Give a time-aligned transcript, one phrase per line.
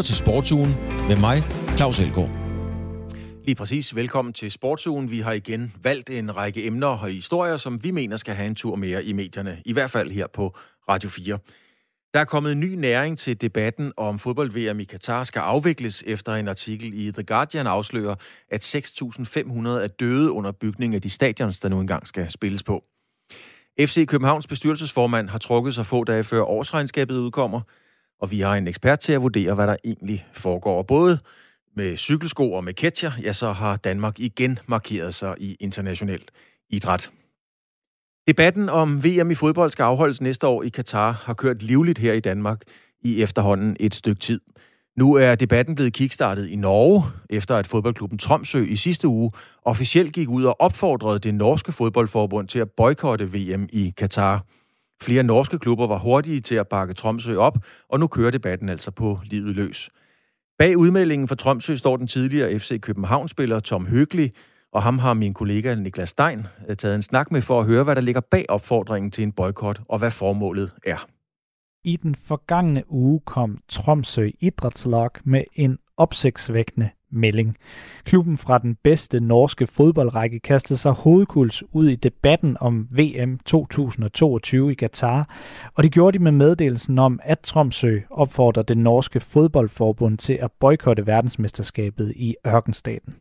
[0.00, 0.74] lytter til Sportsugen
[1.08, 1.36] med mig,
[1.76, 2.30] Claus Elgaard.
[3.44, 3.94] Lige præcis.
[3.94, 5.10] Velkommen til Sportsugen.
[5.10, 8.54] Vi har igen valgt en række emner og historier, som vi mener skal have en
[8.54, 9.62] tur mere i medierne.
[9.64, 10.56] I hvert fald her på
[10.88, 11.38] Radio 4.
[12.14, 16.48] Der er kommet ny næring til debatten om fodbold-VM i Katar skal afvikles efter en
[16.48, 18.14] artikel i The Guardian afslører,
[18.50, 22.84] at 6.500 er døde under bygning af de stadions, der nu engang skal spilles på.
[23.80, 27.60] FC Københavns bestyrelsesformand har trukket sig få dage før årsregnskabet udkommer,
[28.20, 30.82] og vi har en ekspert til at vurdere, hvad der egentlig foregår.
[30.82, 31.18] Både
[31.76, 36.20] med cykelsko og med ketcher, ja, så har Danmark igen markeret sig i international
[36.70, 37.10] idræt.
[38.28, 42.12] Debatten om VM i fodbold skal afholdes næste år i Katar har kørt livligt her
[42.12, 42.62] i Danmark
[43.02, 44.40] i efterhånden et stykke tid.
[44.96, 49.30] Nu er debatten blevet kickstartet i Norge, efter at fodboldklubben Tromsø i sidste uge
[49.62, 54.44] officielt gik ud og opfordrede det norske fodboldforbund til at boykotte VM i Katar.
[55.02, 58.90] Flere norske klubber var hurtige til at bakke Tromsø op, og nu kører debatten altså
[58.90, 59.90] på livet løs.
[60.58, 64.30] Bag udmeldingen for Tromsø står den tidligere FC København-spiller Tom Høgli,
[64.72, 67.84] og ham har min kollega Niklas Stein øh, taget en snak med for at høre,
[67.84, 71.06] hvad der ligger bag opfordringen til en boykot, og hvad formålet er.
[71.84, 77.56] I den forgangne uge kom Tromsø Idrætslag med en opsigtsvækkende melding.
[78.04, 84.72] Klubben fra den bedste norske fodboldrække kastede sig hovedkuls ud i debatten om VM 2022
[84.72, 85.36] i Qatar,
[85.74, 90.50] og det gjorde de med meddelelsen om, at Tromsø opfordrer det norske fodboldforbund til at
[90.60, 93.14] boykotte verdensmesterskabet i ørkenstaten.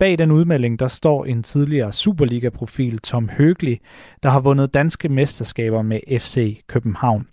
[0.00, 3.80] Bag den udmelding, der står en tidligere Superliga-profil, Tom Høgli,
[4.22, 7.26] der har vundet danske mesterskaber med FC København.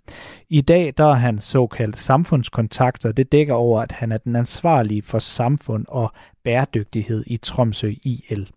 [0.48, 3.12] I dag der er han såkaldt samfundskontakter.
[3.12, 6.12] Det dækker over, at han er den ansvarlige for samfund og
[6.44, 8.50] bæredygtighed i Tromsø IL.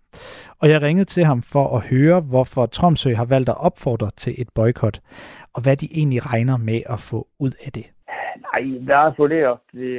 [0.60, 4.36] Og jeg ringede til ham for at høre, hvorfor Tromsø har valgt at opfordre til
[4.38, 5.00] et boykot,
[5.54, 7.86] og hvad de egentlig regner med at få ud af det.
[8.42, 9.98] Nej, det er fordi, at vi,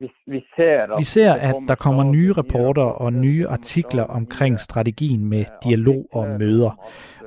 [0.00, 4.60] vi, vi ser, at, vi ser, at der kommer nye rapporter og nye artikler omkring
[4.60, 6.70] strategien med dialog og møder,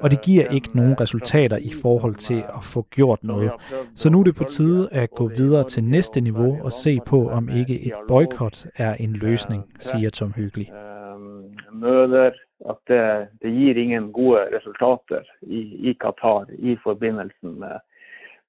[0.01, 3.51] og det giver ikke nogen resultater i forhold til at få gjort noget.
[3.95, 7.29] Så nu er det på tide at gå videre til næste niveau og se på,
[7.29, 10.71] om ikke et boykot er en løsning, siger Tom Hyggelig.
[11.71, 12.31] Møder,
[12.69, 17.79] at det, det giver ingen gode resultater i, i Qatar i forbindelsen med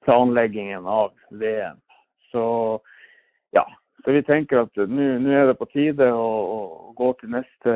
[0.04, 1.78] planlæggingen av VM.
[2.30, 2.78] Så
[3.52, 3.64] ja,
[4.08, 7.72] så vi tenker at nå er det på tide å gå til neste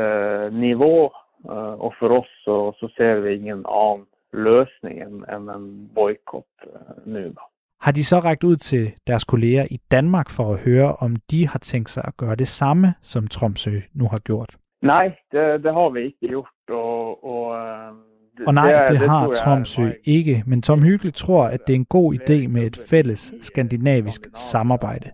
[0.57, 1.11] nivå.
[1.45, 6.69] Uh, og for oss så, så, ser vi ingen annen løsning enn en, en boikott
[6.71, 7.49] uh, nå, da.
[7.83, 11.49] Har de så rækket ud til deres kolleger i Danmark for at høre, om de
[11.49, 14.57] har tænkt sig at gøre det samme, som Tromsø nu har gjort?
[14.83, 16.57] Nej, det, det har vi ikke gjort.
[16.71, 17.97] Og, og, uh,
[18.39, 21.61] det, og nej, det, det, det har det Tromsø ikke, men Tom Hyggelig tror, at
[21.67, 25.11] det er en god idé med et fælles skandinavisk samarbejde.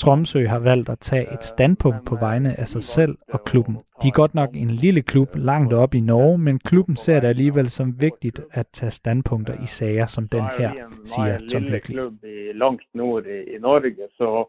[0.00, 3.74] Tromsø har valgt at tage et standpunkt på vegne af sig selv og klubben.
[4.02, 7.28] De er godt nok en lille klub langt op i Norge, men klubben ser det
[7.28, 10.70] alligevel som vigtigt at tage standpunkter i sager som den her,
[11.04, 11.94] siger Tom Høgli.
[12.52, 14.48] langt nord i Norge, så,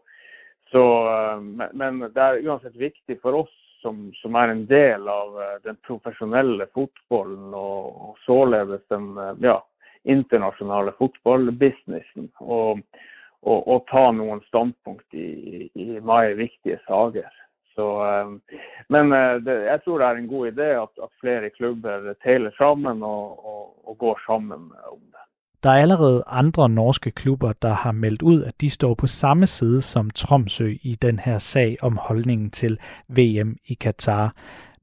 [0.66, 0.82] så,
[1.14, 1.42] øh,
[1.74, 5.78] men det er uansett vigtigt for os som, som er en del av øh, den
[5.86, 9.56] professionelle fotbollen og, og således den øh, ja,
[10.04, 12.30] internationale fotballbusinessen.
[12.40, 12.78] Og,
[13.42, 17.28] og, og ta noen standpunkt i, i mange viktige saker.
[17.74, 17.86] Så,
[18.24, 18.40] um,
[18.88, 22.50] men uh, det, jeg tror det er en god idé at, at flere klubber taler
[22.58, 25.22] sammen og, og, og går sammen om det.
[25.62, 29.46] Der er allerede andre norske klubber, der har meldt ud, at de står på samme
[29.46, 34.34] side som Tromsø i den her sag om holdningen til VM i Katar.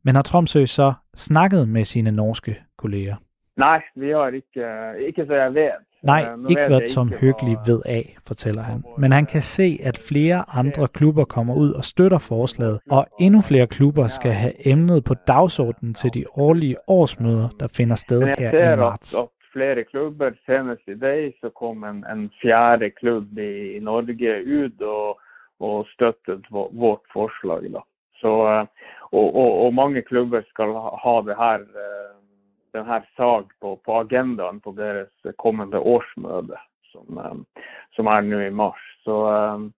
[0.03, 3.15] Men har Tromsø så snakket med sine norske kolleger?
[3.57, 4.65] Nej, vi har ikke,
[5.07, 5.71] ikke så jeg ved.
[6.03, 8.83] Nej, ikke hvad Tom Høgli ved af, fortæller han.
[8.97, 13.41] Men han kan se, at flere andre klubber kommer ud og støtter forslaget, og endnu
[13.41, 18.73] flere klubber skal have emnet på dagsordenen til de årlige årsmøder, der finder sted her
[18.73, 19.15] i marts.
[19.53, 25.19] flere klubber, senest i dag, så kom en, en fjerde klub i, Norge ud og,
[25.59, 26.45] og støttet
[26.81, 27.61] vårt forslag.
[27.73, 27.79] Da.
[28.21, 28.65] Så, øh,
[29.11, 30.65] og, og, og mange klubber skal
[31.03, 31.59] ha det her
[32.71, 36.59] den här sak på, på agendan på deras kommande årsmöte
[36.91, 37.45] som, ehm,
[37.95, 38.81] som är nu i mars.
[39.03, 39.71] Så, ehm,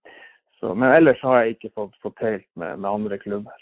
[0.60, 3.52] så, men ellers har jeg ikke fått, fått talt med, med andre klubber.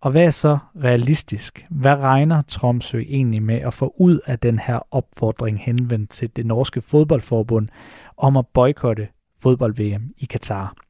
[0.00, 1.66] Og hvad er så realistisk?
[1.70, 6.46] Hvad regner Tromsø egentlig med at få ud af den her opfordring henvendt til det
[6.46, 7.68] norske fodboldforbund
[8.16, 9.08] om at boykotte
[9.42, 10.83] fodbold-VM i Katar?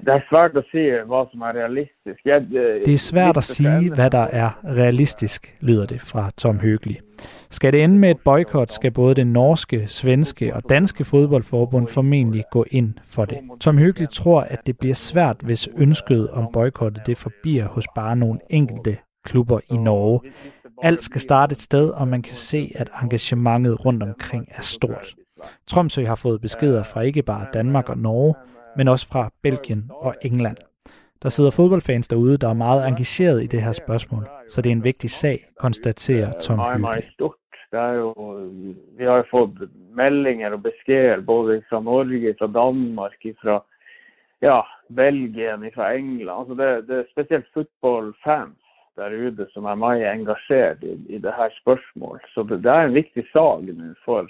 [0.00, 2.20] Det er svært at se, hvad som er realistisk.
[2.24, 2.40] Jeg,
[2.86, 7.00] det er svært at sige, hvad der er realistisk, lyder det fra Tom Høgli.
[7.50, 12.44] Skal det ende med et boykot, skal både det norske, svenske og danske fodboldforbund formentlig
[12.50, 13.38] gå ind for det.
[13.60, 18.16] Tom Høgli tror, at det bliver svært, hvis ønsket om boykottet det forbier hos bare
[18.16, 20.20] nogle enkelte klubber i Norge.
[20.82, 25.14] Alt skal starte et sted, og man kan se, at engagementet rundt omkring er stort.
[25.66, 28.34] Tromsø har fået beskeder fra ikke bare Danmark og Norge,
[28.76, 30.56] men også fra Belgien og England.
[31.22, 34.76] Der sidder fodboldfans derude, der er meget engageret i det her spørgsmål, så det er
[34.76, 37.10] en vigtig sag, konstaterer Tom Hyggelig.
[37.70, 38.12] Det er jo,
[38.98, 43.12] vi har jo fået meldinger og beskeder både fra Norge, fra Danmark,
[43.42, 43.64] fra
[44.42, 44.60] ja,
[44.96, 46.38] Belgien, fra England.
[46.38, 48.64] Altså det, det er specielt fotballfans
[48.96, 52.20] der ute som er meget engageret i, i det her spørgsmål.
[52.34, 54.28] Så det, det er en vigtig sag nu for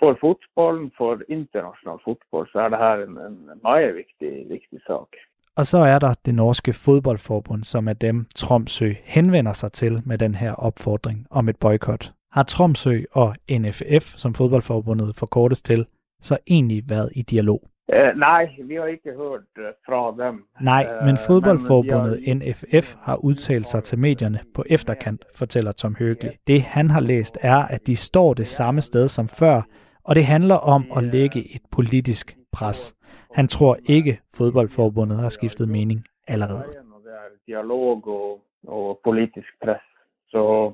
[0.00, 5.10] for fotballen, for international fotboll, så er det her en, en meget vigtig, vigtig sak.
[5.56, 10.18] Og så er der det norske fodboldforbund, som er dem, Tromsø henvender sig til med
[10.18, 12.12] den her opfordring om et boykot.
[12.32, 15.86] Har Tromsø og NFF, som fodboldforbundet forkortes til,
[16.20, 17.60] så egentlig været i dialog?
[17.92, 20.44] Uh, nej, vi har ikke hørt uh, fra dem.
[20.60, 22.52] Nej, men uh, fodboldforbundet men har...
[22.52, 26.28] NFF har udtalt sig til medierne på efterkant, fortæller Tom Høgli.
[26.46, 29.62] Det han har læst er, at de står det samme sted som før,
[30.04, 32.96] og det handler om at lægge et politisk pres.
[33.34, 36.64] Han tror ikke, fodboldforbundet har skiftet mening allerede.
[37.04, 39.80] Det er dialog og, og politisk pres.
[40.28, 40.72] Så,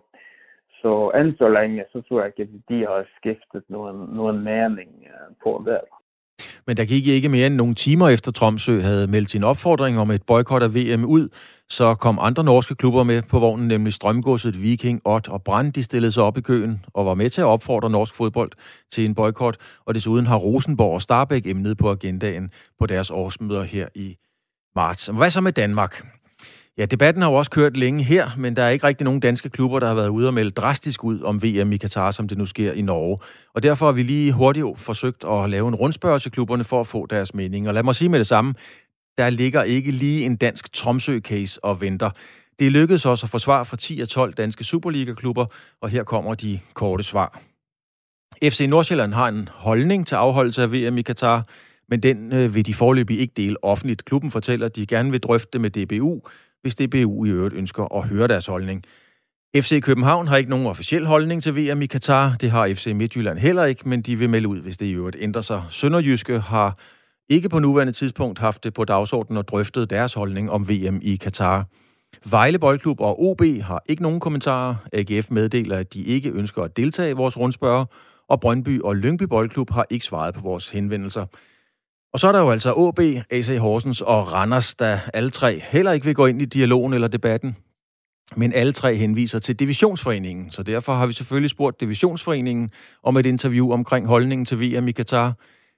[0.83, 4.91] så enn så længe, så tror jeg ikke, at de har skiftet nogen, nogen mening
[5.07, 5.81] øh, på det.
[6.67, 10.11] Men der gik ikke mere end nogle timer efter Tromsø havde meldt sin opfordring om
[10.11, 11.29] et boykot af VM ud,
[11.71, 15.73] så kom andre norske klubber med på vognen, nemlig Strømgodset, Viking, Ott og Brand.
[15.73, 18.53] De stillede sig op i køen og var med til at opfordre norsk fodbold
[18.93, 23.63] til en boykot, og desuden har Rosenborg og Starbæk emnet på agendaen på deres årsmøder
[23.63, 24.17] her i
[24.77, 25.07] marts.
[25.07, 26.07] Hvad så med Danmark?
[26.79, 29.51] Ja, debatten har jo også kørt længe her, men der er ikke rigtig nogen danske
[29.51, 32.39] klubber, der har været ude og melde drastisk ud om VM i Katar, som det
[32.39, 33.19] nu sker i Norge.
[33.55, 36.87] Og derfor har vi lige hurtigt forsøgt at lave en rundspørg til klubberne for at
[36.87, 37.69] få deres mening.
[37.69, 38.55] Og lad mig sige med det samme,
[39.19, 42.11] der ligger ikke lige en dansk Tromsø-case og venter.
[42.59, 45.47] Det lykkedes også at få svar fra 10 af 12 danske Superliga-klubber,
[45.81, 47.43] og her kommer de korte svar.
[48.45, 51.45] FC Nordsjælland har en holdning til afholdelse af VM i Katar,
[51.89, 54.05] men den øh, vil de forløbig ikke dele offentligt.
[54.05, 56.21] Klubben fortæller, at de gerne vil drøfte det med DBU,
[56.67, 58.85] hvis DBU i øvrigt ønsker at høre deres holdning.
[59.57, 62.37] FC København har ikke nogen officiel holdning til VM i Katar.
[62.41, 65.17] Det har FC Midtjylland heller ikke, men de vil melde ud, hvis det i øvrigt
[65.21, 65.63] ændrer sig.
[65.71, 66.77] Sønderjyske har
[67.29, 71.17] ikke på nuværende tidspunkt haft det på dagsordenen og drøftet deres holdning om VM i
[71.17, 71.67] Katar.
[72.31, 74.75] Vejle Boldklub og OB har ikke nogen kommentarer.
[74.93, 77.85] AGF meddeler, at de ikke ønsker at deltage i vores rundspørger,
[78.29, 81.27] og Brøndby og Lyngby Boldklub har ikke svaret på vores henvendelser.
[82.17, 85.93] Og så er der jo altså OB, AC Horsens og Randers, der alle tre heller
[85.93, 87.57] ikke vil gå ind i dialogen eller debatten.
[88.37, 92.71] Men alle tre henviser til Divisionsforeningen, så derfor har vi selvfølgelig spurgt Divisionsforeningen
[93.03, 95.35] om et interview omkring holdningen til VM i Katar.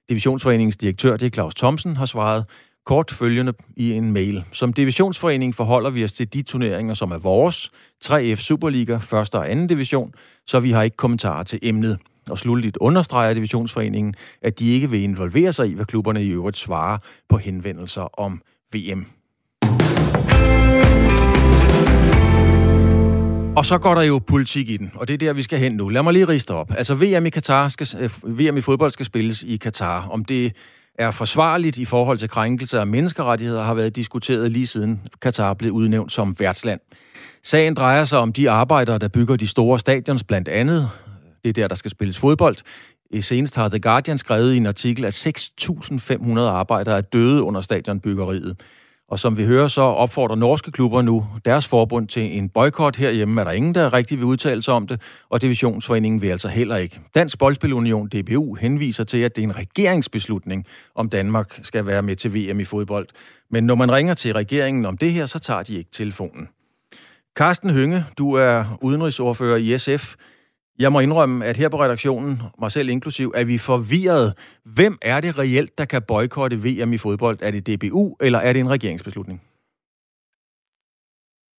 [0.09, 2.45] Divisionsforeningens direktør, det er Claus Thomsen, har svaret
[2.85, 4.43] kort følgende i en mail.
[4.51, 7.71] Som divisionsforening forholder vi os til de turneringer, som er vores,
[8.05, 9.13] 3F Superliga, 1.
[9.13, 9.67] og 2.
[9.69, 10.13] division,
[10.47, 11.97] så vi har ikke kommentarer til emnet.
[12.31, 16.57] Og slutligt understreger Divisionsforeningen, at de ikke vil involvere sig i, hvad klubberne i øvrigt
[16.57, 16.97] svarer
[17.29, 18.41] på henvendelser om
[18.73, 19.05] VM.
[23.59, 25.71] Og så går der jo politik i den, og det er der, vi skal hen
[25.71, 25.89] nu.
[25.89, 26.71] Lad mig lige riste op.
[26.77, 30.07] Altså VM i, Katar skal, øh, VM i fodbold skal spilles i Katar.
[30.11, 30.55] Om det
[30.99, 35.71] er forsvarligt i forhold til krænkelse af menneskerettigheder, har været diskuteret lige siden Katar blev
[35.71, 36.79] udnævnt som værtsland.
[37.43, 40.89] Sagen drejer sig om de arbejdere, der bygger de store stadions blandt andet.
[41.43, 42.55] Det er der, der skal spilles fodbold.
[43.11, 47.61] I senest har The Guardian skrevet i en artikel, at 6.500 arbejdere er døde under
[47.61, 48.57] stadionbyggeriet.
[49.09, 53.41] Og som vi hører, så opfordrer norske klubber nu deres forbund til en boykot herhjemme.
[53.41, 56.75] Er der ingen, der rigtig vil udtale sig om det, og Divisionsforeningen vil altså heller
[56.75, 56.99] ikke.
[57.15, 60.65] Dansk Boldspilunion, DBU, henviser til, at det er en regeringsbeslutning,
[60.95, 63.07] om Danmark skal være med til VM i fodbold.
[63.51, 66.47] Men når man ringer til regeringen om det her, så tager de ikke telefonen.
[67.37, 70.15] Carsten Hynge, du er udenrigsordfører i SF.
[70.83, 72.31] Jeg må indrømme, at her på redaktionen,
[72.63, 74.27] mig selv inklusiv, er vi forvirret.
[74.77, 77.37] Hvem er det reelt, der kan boykotte VM i fodbold?
[77.47, 79.39] Er det DBU, eller er det en regeringsbeslutning?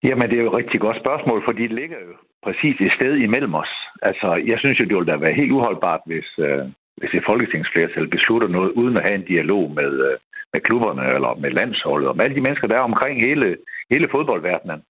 [0.02, 2.12] Jamen, det er jo et rigtig godt spørgsmål, fordi det ligger jo
[2.46, 3.72] præcis et sted imellem os.
[4.02, 6.64] Altså, jeg synes jo, det ville da være helt uholdbart, hvis, øh,
[6.96, 10.18] hvis et folketingsflertal beslutter noget, uden at have en dialog med, øh,
[10.52, 13.56] med klubberne, eller med landsholdet, og med alle de mennesker, der er omkring hele,
[13.90, 14.80] hele fodboldverdenen.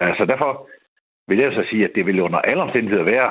[0.00, 0.68] Altså, derfor
[1.28, 3.30] vil jeg så sige, at det vil under alle omstændigheder være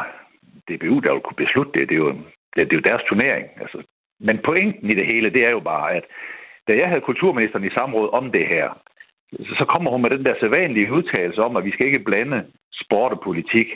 [0.70, 1.90] DBU, der vil kunne beslutte det.
[1.90, 2.12] Det er jo,
[2.56, 3.46] det, det er jo deres turnering.
[3.62, 3.84] Altså.
[4.20, 6.06] Men pointen i det hele, det er jo bare, at
[6.68, 8.70] da jeg havde kulturministeren i samråd om det her,
[9.60, 12.46] så kommer hun med den der sædvanlige udtalelse om, at vi skal ikke blande
[12.84, 13.68] sport og politik.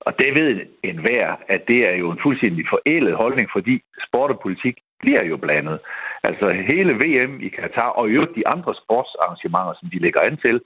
[0.00, 4.40] Og det ved enhver, at det er jo en fuldstændig forældet holdning, fordi sport og
[4.40, 5.78] politik bliver jo blandet.
[6.22, 10.36] Altså hele VM i Katar og i øvrigt de andre sportsarrangementer, som de lægger an
[10.36, 10.60] til,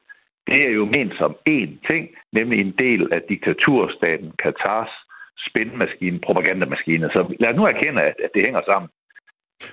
[0.47, 4.93] det er jo ment som én ting, nemlig en del af diktaturstaten Katars
[5.49, 7.05] spændmaskine, propagandamaskine.
[7.15, 8.89] Så lad os nu erkende, at, at det hænger sammen.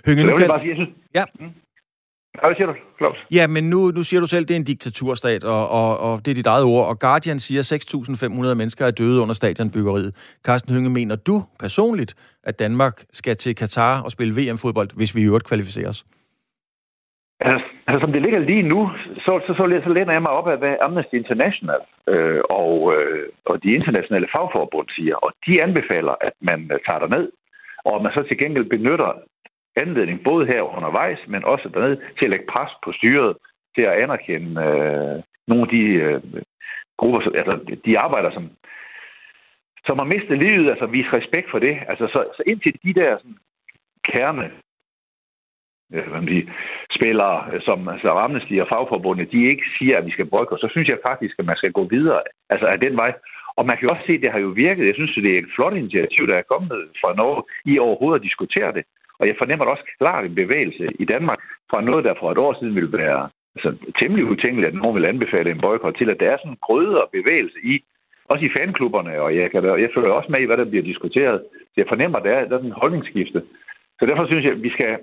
[0.05, 0.47] Hønge, Så nu kan...
[0.47, 0.93] bare sige, jeg synes...
[1.19, 1.25] Ja.
[1.39, 1.53] Mm.
[2.41, 3.17] Hvad siger du, Claus?
[3.31, 6.25] Ja, men nu, nu siger du selv, at det er en diktaturstat, og, og, og
[6.25, 6.87] det er dit eget ord.
[6.87, 10.37] Og Guardian siger, at 6.500 mennesker er døde under stadionbyggeriet.
[10.45, 15.21] Carsten Hønge, mener du personligt, at Danmark skal til Katar og spille VM-fodbold, hvis vi
[15.21, 16.05] i øvrigt kvalificerer os?
[17.39, 20.47] Altså, altså, som det ligger lige nu, så, så, så, så læner jeg mig op
[20.47, 25.15] af, hvad Amnesty International øh, og, øh, og de internationale fagforbund siger.
[25.15, 27.31] Og de anbefaler, at man øh, tager ned,
[27.85, 29.11] og at man så til gengæld benytter
[29.75, 33.37] anledning, både her undervejs, men også dernede, til at lægge pres på styret,
[33.75, 36.21] til at anerkende øh, nogle af de øh,
[36.97, 38.49] grupper, som- altså de arbejder, som,
[39.85, 41.77] som har mistet livet, altså vise respekt for det.
[41.87, 43.37] Altså, så, så indtil de der sådan,
[44.05, 44.51] kerne
[45.93, 46.43] øh, hvad
[46.97, 50.69] spillere, øh, som altså Amnesty og fagforbundet, de ikke siger, at vi skal boykotte, så
[50.71, 53.13] synes jeg faktisk, at man skal gå videre altså af den vej.
[53.57, 54.87] Og man kan jo også se, at det har jo virket.
[54.87, 56.71] Jeg synes, at det er et flot initiativ, der er kommet
[57.01, 58.83] fra Norge i overhovedet at diskutere det.
[59.19, 61.39] Og jeg fornemmer også klart en bevægelse i Danmark
[61.71, 63.69] fra noget, der for et år siden ville være altså,
[63.99, 67.05] temmelig utænkeligt, at nogen vil anbefale en boykot til, at der er sådan en grødere
[67.11, 67.83] bevægelse i,
[68.25, 70.83] også i fanklubberne, og jeg, kan, da- jeg følger også med i, hvad der bliver
[70.83, 71.41] diskuteret.
[71.65, 73.43] Så jeg fornemmer, at der er, der er sådan en holdningsskifte.
[73.99, 74.97] Så derfor synes jeg, at vi skal,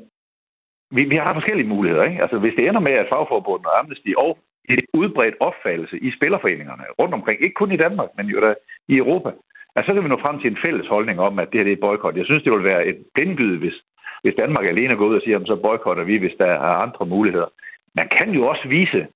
[0.90, 2.04] vi, vi har forskellige muligheder.
[2.04, 2.22] Ikke?
[2.22, 6.84] Altså, hvis det ender med, at fagforbundet og Amnesty og et udbredt opfattelse i spillerforeningerne
[6.98, 8.54] rundt omkring, ikke kun i Danmark, men jo der
[8.88, 9.30] i Europa,
[9.76, 11.72] altså, så kan vi nå frem til en fælles holdning om, at det her det
[11.72, 12.16] er et boykot.
[12.16, 13.74] Jeg synes, det vil være et blindgyde, hvis,
[14.22, 17.06] hvis Danmark alene går ud og siger, at så boykotter vi, hvis der er andre
[17.06, 17.48] muligheder.
[17.94, 19.06] Man kan jo også vise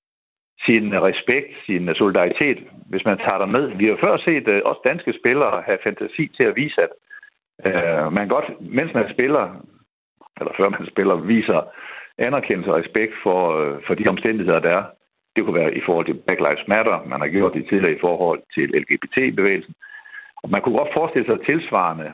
[0.65, 2.57] sin respekt, sin solidaritet,
[2.89, 3.67] hvis man tager med.
[3.67, 6.91] Vi har før set uh, også danske spillere have fantasi til at vise, at
[7.65, 9.65] uh, man godt, mens man spiller,
[10.39, 11.61] eller før man spiller, viser
[12.17, 14.83] anerkendelse og respekt for, øh, for de omstændigheder, der er.
[15.35, 18.03] Det kunne være i forhold til Black Lives Matter, man har gjort det tidligere i
[18.05, 19.75] forhold til LGBT-bevægelsen.
[20.43, 22.13] Og man kunne godt forestille sig tilsvarende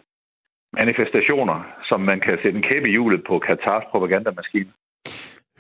[0.74, 1.58] manifestationer,
[1.90, 4.72] som man kan sætte en kæppe i hjulet på Katars propagandamaskine.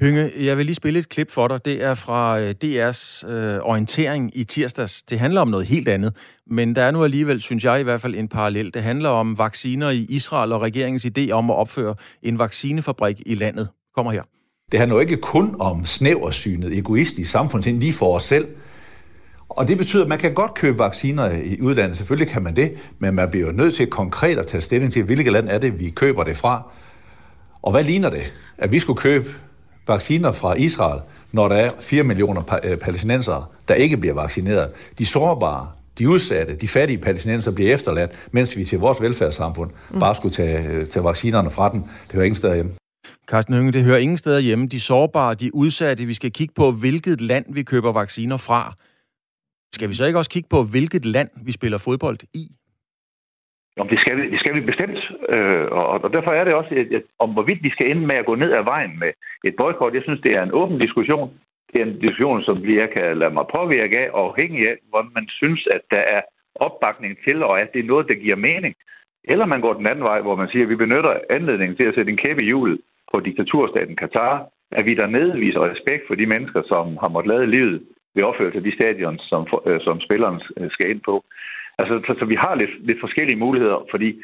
[0.01, 1.65] Hynge, jeg vil lige spille et klip for dig.
[1.65, 5.03] Det er fra øh, DR's øh, orientering i tirsdags.
[5.03, 6.13] Det handler om noget helt andet,
[6.47, 8.73] men der er nu alligevel, synes jeg i hvert fald, en parallel.
[8.73, 13.35] Det handler om vacciner i Israel og regeringens idé om at opføre en vaccinefabrik i
[13.35, 13.69] landet.
[13.95, 14.21] Kommer her.
[14.71, 18.47] Det handler jo ikke kun om snæversynet, egoistisk samfundsind lige for os selv.
[19.49, 21.97] Og det betyder, at man kan godt købe vacciner i udlandet.
[21.97, 25.03] Selvfølgelig kan man det, men man bliver jo nødt til konkret at tage stilling til,
[25.03, 26.71] hvilket land er det, vi køber det fra.
[27.61, 28.33] Og hvad ligner det?
[28.57, 29.29] At vi skulle købe
[29.87, 34.69] vacciner fra Israel, når der er 4 millioner pa- øh, palæstinensere, der ikke bliver vaccineret.
[34.97, 39.99] De sårbare, de udsatte, de fattige palæstinenser bliver efterladt, mens vi til vores velfærdssamfund mm.
[39.99, 41.81] bare skulle tage, øh, tage vaccinerne fra dem.
[41.81, 42.71] Det hører ingen steder hjemme.
[43.29, 44.67] Carsten Hønge, det hører ingen steder hjemme.
[44.67, 48.73] De sårbare, de udsatte, vi skal kigge på, hvilket land vi køber vacciner fra.
[49.73, 52.51] Skal vi så ikke også kigge på, hvilket land vi spiller fodbold i?
[53.79, 54.99] Om det skal vi, det skal vi bestemt,
[55.29, 58.15] øh, og, og derfor er det også, at, at, om hvorvidt vi skal ende med
[58.15, 59.11] at gå ned ad vejen med
[59.43, 59.93] et boykot.
[59.93, 61.33] Jeg synes, det er en åben diskussion.
[61.73, 65.05] Det er en diskussion, som jeg kan lade mig påvirke af, og afhængig af, hvor
[65.15, 66.21] man synes, at der er
[66.55, 68.75] opbakning til, og at det er noget, der giver mening.
[69.23, 71.95] Eller man går den anden vej, hvor man siger, at vi benytter anledningen til at
[71.95, 76.25] sætte en kæppe i hjulet på diktaturstaten Katar, at vi dernede viser respekt for de
[76.25, 77.83] mennesker, som har måttet lade livet
[78.15, 81.23] ved opførelse af de stadion, som, øh, som spilleren øh, skal ind på.
[81.79, 84.21] Altså, så, så vi har lidt, lidt forskellige muligheder, fordi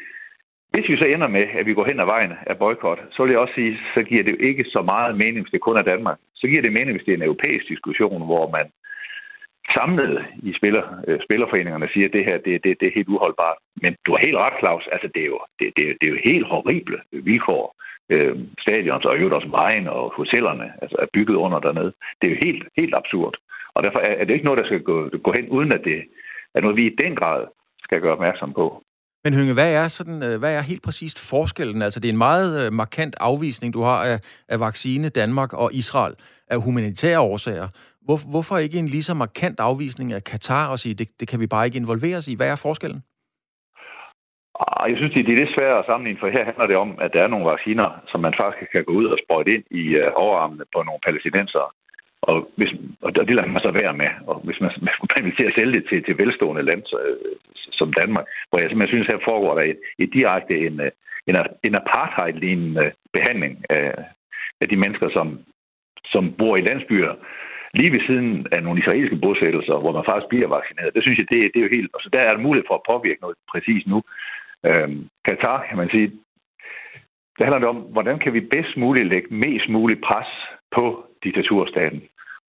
[0.72, 3.30] hvis vi så ender med, at vi går hen ad vejen af boykot, så vil
[3.30, 5.82] jeg også sige, så giver det jo ikke så meget mening, hvis det kun er
[5.82, 6.18] Danmark.
[6.34, 8.66] Så giver det mening, hvis det er en europæisk diskussion, hvor man
[9.76, 13.58] samlet i spiller, øh, spillerforeningerne siger, at det her det, det, det er helt uholdbart.
[13.82, 14.84] Men du har helt ret, Claus.
[14.92, 17.64] Altså, det er jo, det, det, det er jo helt horrible vilkår.
[18.10, 21.92] Øh, stadions og i øvrigt også vejen og hotellerne altså, er bygget under dernede.
[22.18, 23.34] Det er jo helt, helt absurd.
[23.74, 26.04] Og derfor er, er det ikke noget, der skal gå, gå hen, uden at det
[26.54, 27.46] er noget, vi i den grad
[27.82, 28.82] skal gøre opmærksom på.
[29.24, 31.82] Men Hønge, hvad er, sådan, øh, hvad er helt præcist forskellen?
[31.82, 35.68] Altså, det er en meget øh, markant afvisning, du har af, af vaccine Danmark og
[35.74, 36.14] Israel
[36.50, 37.68] af humanitære årsager.
[38.06, 41.40] Hvor, hvorfor ikke en lige så markant afvisning af Katar og sige, det, det kan
[41.40, 42.36] vi bare ikke involvere os i?
[42.36, 43.00] Hvad er forskellen?
[44.60, 47.10] Ah, Jeg synes, det er lidt svært at sammenligne, for her handler det om, at
[47.14, 50.06] der er nogle vacciner, som man faktisk kan gå ud og sprøjte ind i uh,
[50.24, 51.68] overarmene på nogle palæstinensere.
[52.30, 54.10] Og, hvis, og det lader man så være med.
[54.26, 54.70] Og hvis man,
[55.16, 57.36] man vil til at sælge det til, til velstående land så, øh,
[57.80, 60.90] som Danmark, hvor jeg simpelthen synes, her foregår der et, et direkte en, øh,
[61.26, 63.94] en, en apartheid-lignende øh, behandling af,
[64.60, 65.38] af de mennesker, som,
[66.12, 67.14] som bor i landsbyer,
[67.74, 70.94] lige ved siden af nogle israelske bosættelser, hvor man faktisk bliver vaccineret.
[70.94, 71.90] Det synes jeg, det, det er jo helt...
[71.94, 73.98] Altså, der er det mulighed for at påvirke noget præcis nu.
[74.66, 76.08] Øhm, Katar, kan man sige,
[77.36, 80.30] det handler det om, hvordan kan vi bedst muligt lægge mest muligt pres
[80.76, 80.84] på
[81.24, 82.02] diktaturstaten.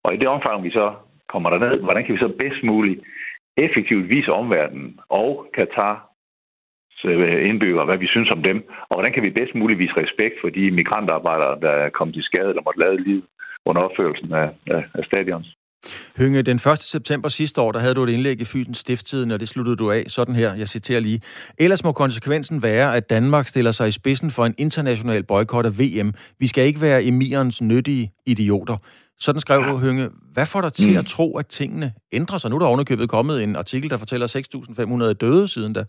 [0.04, 0.94] Og i det omfang, vi så
[1.32, 3.00] kommer derned, hvordan kan vi så bedst muligt
[3.58, 6.10] effektivt vise omverdenen og Katar
[7.06, 8.58] øh, indbyggere, hvad vi synes om dem,
[8.90, 12.24] og hvordan kan vi bedst muligt vise respekt for de migrantarbejdere, der er kommet til
[12.24, 13.24] skade eller måtte lade livet
[13.66, 15.48] under opførelsen af, af, af stadions.
[16.18, 16.80] Hynge, den 1.
[16.80, 19.92] september sidste år, der havde du et indlæg i Fyns Stifttiden, og det sluttede du
[19.92, 21.22] af sådan her, jeg citerer lige.
[21.58, 25.72] Ellers må konsekvensen være, at Danmark stiller sig i spidsen for en international boykot af
[25.80, 26.14] VM.
[26.40, 28.78] Vi skal ikke være emirens nyttige idioter.
[29.26, 29.68] Sådan skrev ja.
[29.70, 30.06] du, Hynge.
[30.36, 31.02] Hvad får dig til mm.
[31.02, 31.88] at tro, at tingene
[32.20, 32.50] ændrer sig?
[32.50, 35.84] Nu er der ovenikøbet kommet en artikel, der fortæller 6.500 døde siden da.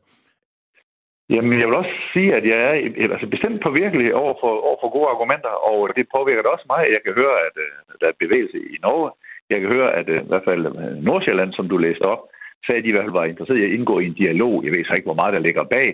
[1.35, 2.73] Jamen, jeg vil også sige, at jeg er
[3.15, 6.83] altså bestemt påvirkelig over for, over for gode argumenter, og det påvirker det også mig.
[6.97, 7.71] Jeg kan høre, at uh,
[8.01, 9.11] der er bevægelse i Norge.
[9.53, 12.23] Jeg kan høre, at uh, i hvert fald uh, Nordsjælland, som du læste op,
[12.67, 14.65] sagde, at de i hvert fald var interesseret i at indgå i en dialog.
[14.65, 15.89] Jeg ved så ikke, hvor meget der ligger bag.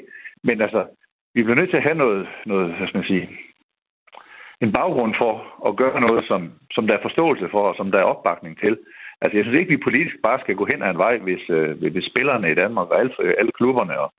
[0.48, 0.80] Men altså,
[1.34, 3.24] vi bliver nødt til at have noget, noget hvad skal man sige,
[4.60, 5.32] en baggrund for
[5.68, 8.78] at gøre noget, som, som der er forståelse for, og som der er opbakning til.
[9.20, 11.92] Altså, jeg synes ikke, vi politisk bare skal gå hen ad en vej, hvis, øh,
[11.92, 14.12] hvis spillerne i Danmark og alle, øh, alle klubberne og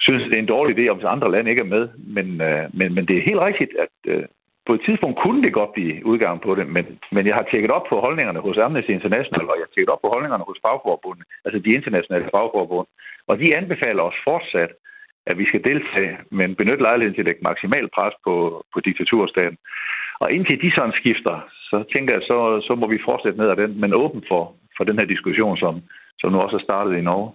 [0.00, 1.88] synes, det er en dårlig idé, om andre lande ikke er med.
[2.16, 4.24] Men, øh, men, men det er helt rigtigt, at øh,
[4.66, 7.70] på et tidspunkt kunne det godt blive udgang på det, men, men jeg har tjekket
[7.70, 11.24] op på holdningerne hos Amnesty International, og jeg har tjekket op på holdningerne hos fagforbundet,
[11.44, 12.88] altså de internationale fagforbund,
[13.26, 14.72] og de anbefaler os fortsat,
[15.30, 18.34] at vi skal deltage, men benytte lejligheden til at lægge maksimal pres på,
[18.72, 19.58] på diktaturstaten.
[20.22, 21.36] Og indtil de sådan skifter,
[21.70, 24.42] så tænker jeg, så, så må vi fortsætte ned ad den, men åben for,
[24.76, 25.74] for den her diskussion, som,
[26.20, 27.30] som nu også er startet i Norge.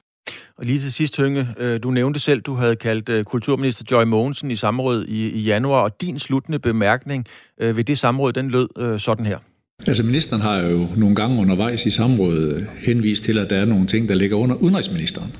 [0.58, 4.06] Og lige til sidst, Hønge, øh, du nævnte selv, du havde kaldt øh, kulturminister Joy
[4.06, 7.26] Mogensen i samråd i, i januar, og din sluttende bemærkning
[7.62, 9.40] øh, ved det samråd, den lød sådan her.
[9.88, 13.86] Altså ministeren har jo nogle gange undervejs i samrådet henvist til, at der er nogle
[13.86, 15.32] ting, der ligger under udenrigsministeren.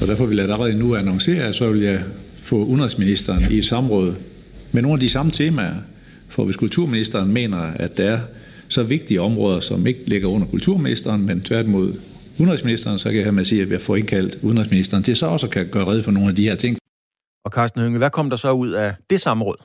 [0.00, 2.00] Og derfor vil jeg allerede nu annoncere, at så vil jeg
[2.42, 4.14] få udenrigsministeren i et samråd
[4.72, 5.74] med nogle af de samme temaer.
[6.28, 8.18] For hvis kulturministeren mener, at der er
[8.68, 11.94] så vigtige områder, som ikke ligger under kulturministeren, men tværtimod
[12.38, 15.26] udenrigsministeren, så kan jeg have med at sige, at jeg får indkaldt udenrigsministeren til så
[15.26, 16.76] også kan gøre red for nogle af de her ting.
[17.44, 19.56] Og Carsten Hønge, hvad kom der så ud af det samråd?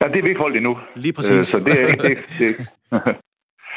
[0.00, 0.76] Ja, det er vi ikke holdt endnu.
[0.96, 1.32] Lige præcis.
[1.32, 2.08] Øh, så det er ikke...
[2.08, 2.66] Det, det.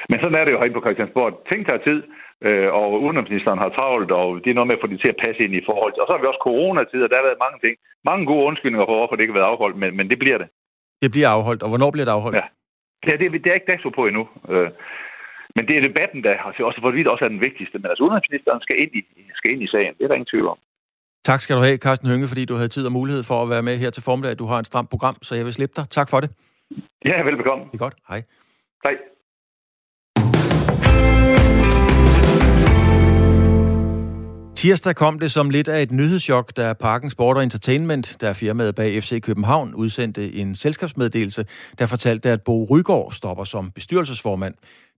[0.09, 1.31] Men sådan er det jo herinde på Christiansborg.
[1.51, 1.99] Ting tager tid,
[2.47, 5.21] øh, og udenrigsministeren har travlt, og det er noget med at få det til at
[5.25, 6.01] passe ind i forhold til.
[6.01, 7.75] Og så har vi også coronatid, og der har været mange ting.
[8.09, 10.47] Mange gode undskyldninger for, hvorfor det ikke har været afholdt, men, men det bliver det.
[11.03, 12.35] Det bliver afholdt, og hvornår bliver det afholdt?
[12.41, 12.47] Ja.
[13.03, 14.23] Det, er, det, det er ikke dato på endnu.
[14.53, 14.69] Øh,
[15.55, 16.31] men det er debatten, der
[16.69, 17.75] også for vidt også er den vigtigste.
[17.79, 19.01] Men altså udenrigsministeren skal ind, i,
[19.39, 19.93] skal ind i sagen.
[19.97, 20.57] Det er der ingen tvivl om.
[21.29, 23.63] Tak skal du have, Carsten Hønge, fordi du havde tid og mulighed for at være
[23.63, 24.39] med her til formiddag.
[24.39, 25.85] Du har et stramt program, så jeg vil slippe dig.
[25.89, 26.29] Tak for det.
[27.05, 27.63] Ja, velbekomme.
[27.65, 27.95] Det er godt.
[28.09, 28.21] Hej.
[28.83, 28.95] Hej.
[34.65, 38.75] Tirsdag kom det som lidt af et nyhedschok, da Parken Sport Entertainment, der er firmaet
[38.75, 41.45] bag FC København, udsendte en selskabsmeddelelse,
[41.79, 44.53] der fortalte, at Bo Rygaard stopper som bestyrelsesformand.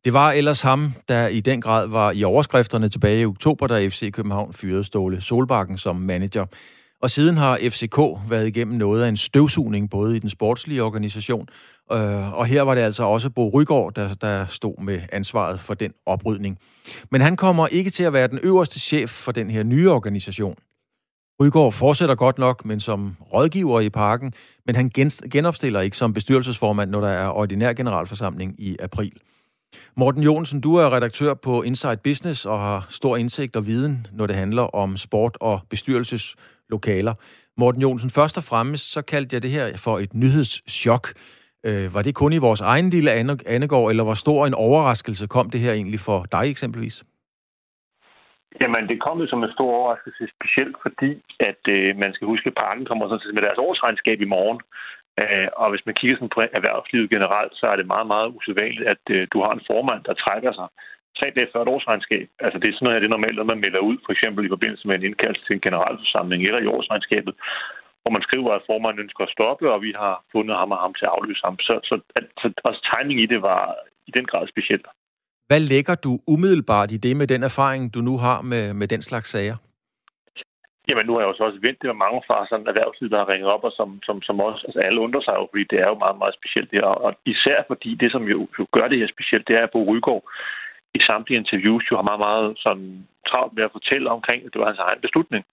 [0.05, 3.87] Det var ellers ham, der i den grad var i overskrifterne tilbage i oktober, da
[3.87, 6.45] FC København fyrede Ståle Solbakken som manager.
[7.01, 7.97] Og siden har FCK
[8.29, 11.47] været igennem noget af en støvsugning, både i den sportslige organisation,
[11.91, 15.73] øh, og her var det altså også Bo Rygaard, der, der stod med ansvaret for
[15.73, 16.57] den oprydning.
[17.11, 20.55] Men han kommer ikke til at være den øverste chef for den her nye organisation.
[21.41, 24.33] Rygaard fortsætter godt nok, men som rådgiver i parken,
[24.65, 24.89] men han
[25.31, 29.13] genopstiller ikke som bestyrelsesformand, når der er ordinær generalforsamling i april.
[29.95, 34.27] Morten Jonsen, du er redaktør på Inside Business og har stor indsigt og viden, når
[34.27, 37.13] det handler om sport og bestyrelseslokaler.
[37.57, 41.13] Morten Jonsen, først og fremmest så kaldte jeg det her for et nyhedschok.
[41.67, 43.11] Øh, var det kun i vores egen lille
[43.55, 47.03] Annegård, eller hvor stor en overraskelse kom det her egentlig for dig eksempelvis?
[48.61, 51.11] Jamen, det kom jo som en stor overraskelse, specielt fordi,
[51.49, 54.59] at øh, man skal huske, at parken kommer sådan med deres årsregnskab i morgen.
[55.21, 58.87] Øh, og hvis man kigger sådan på erhvervslivet generelt, så er det meget, meget usædvanligt,
[58.93, 60.67] at øh, du har en formand, der trækker sig
[61.19, 62.27] tre dage før et årsregnskab.
[62.45, 64.53] Altså det er sådan noget, det er normalt, at man melder ud, for eksempel i
[64.55, 67.33] forbindelse med en indkaldelse til en generalforsamling eller i årsregnskabet,
[68.07, 70.93] hvor man skriver, at formanden ønsker at stoppe, og vi har fundet ham og ham
[70.93, 71.55] til at afløse ham.
[71.67, 71.95] Så, så,
[72.41, 73.61] så også timing i det var
[74.09, 74.85] i den grad specielt.
[75.49, 79.01] Hvad lægger du umiddelbart i det med den erfaring, du nu har med, med den
[79.09, 79.57] slags sager?
[80.89, 83.29] Jamen, nu har jeg jo så også ventet med mange fra sådan erhvervsliv, der har
[83.33, 85.89] ringet op, og som, som, som også, altså alle undrer sig jo, fordi det er
[85.91, 86.93] jo meget, meget specielt det her.
[87.05, 89.81] Og især fordi det, som jo, jo gør det her specielt, det er, at Bo
[89.91, 90.23] Rygaard
[90.97, 92.87] i samtlige interviews jo har meget, meget sådan
[93.29, 95.43] travlt med at fortælle omkring, at det var hans egen beslutning.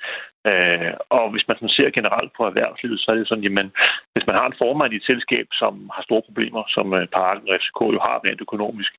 [0.51, 3.69] Øh, og hvis man sådan ser generelt på erhvervslivet, så er det sådan, jamen,
[4.13, 7.49] hvis man har en formand i et selskab, som har store problemer, som øh, Parken
[7.49, 8.93] og FCK jo har rent økonomisk,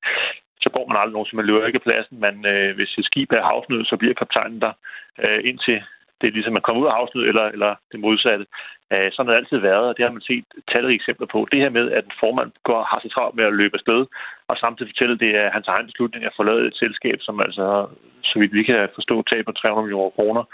[0.64, 3.32] så går man aldrig nogen, som man løber ikke pladsen, men øh, hvis et skib
[3.32, 4.72] er havsnød, så bliver kaptajnen der
[5.24, 5.78] øh, indtil
[6.20, 8.46] det er ligesom at kommer ud af havsnød, eller, eller det modsatte.
[8.94, 11.38] Øh, sådan har det altid været, og det har man set talrige eksempler på.
[11.52, 14.00] Det her med, at en formand går, har så travlt med at løbe afsted,
[14.50, 17.66] og samtidig fortæller det at hans egen beslutning at forlade et selskab, som altså,
[18.30, 20.44] så vidt vi kan forstå, taber 300 millioner kroner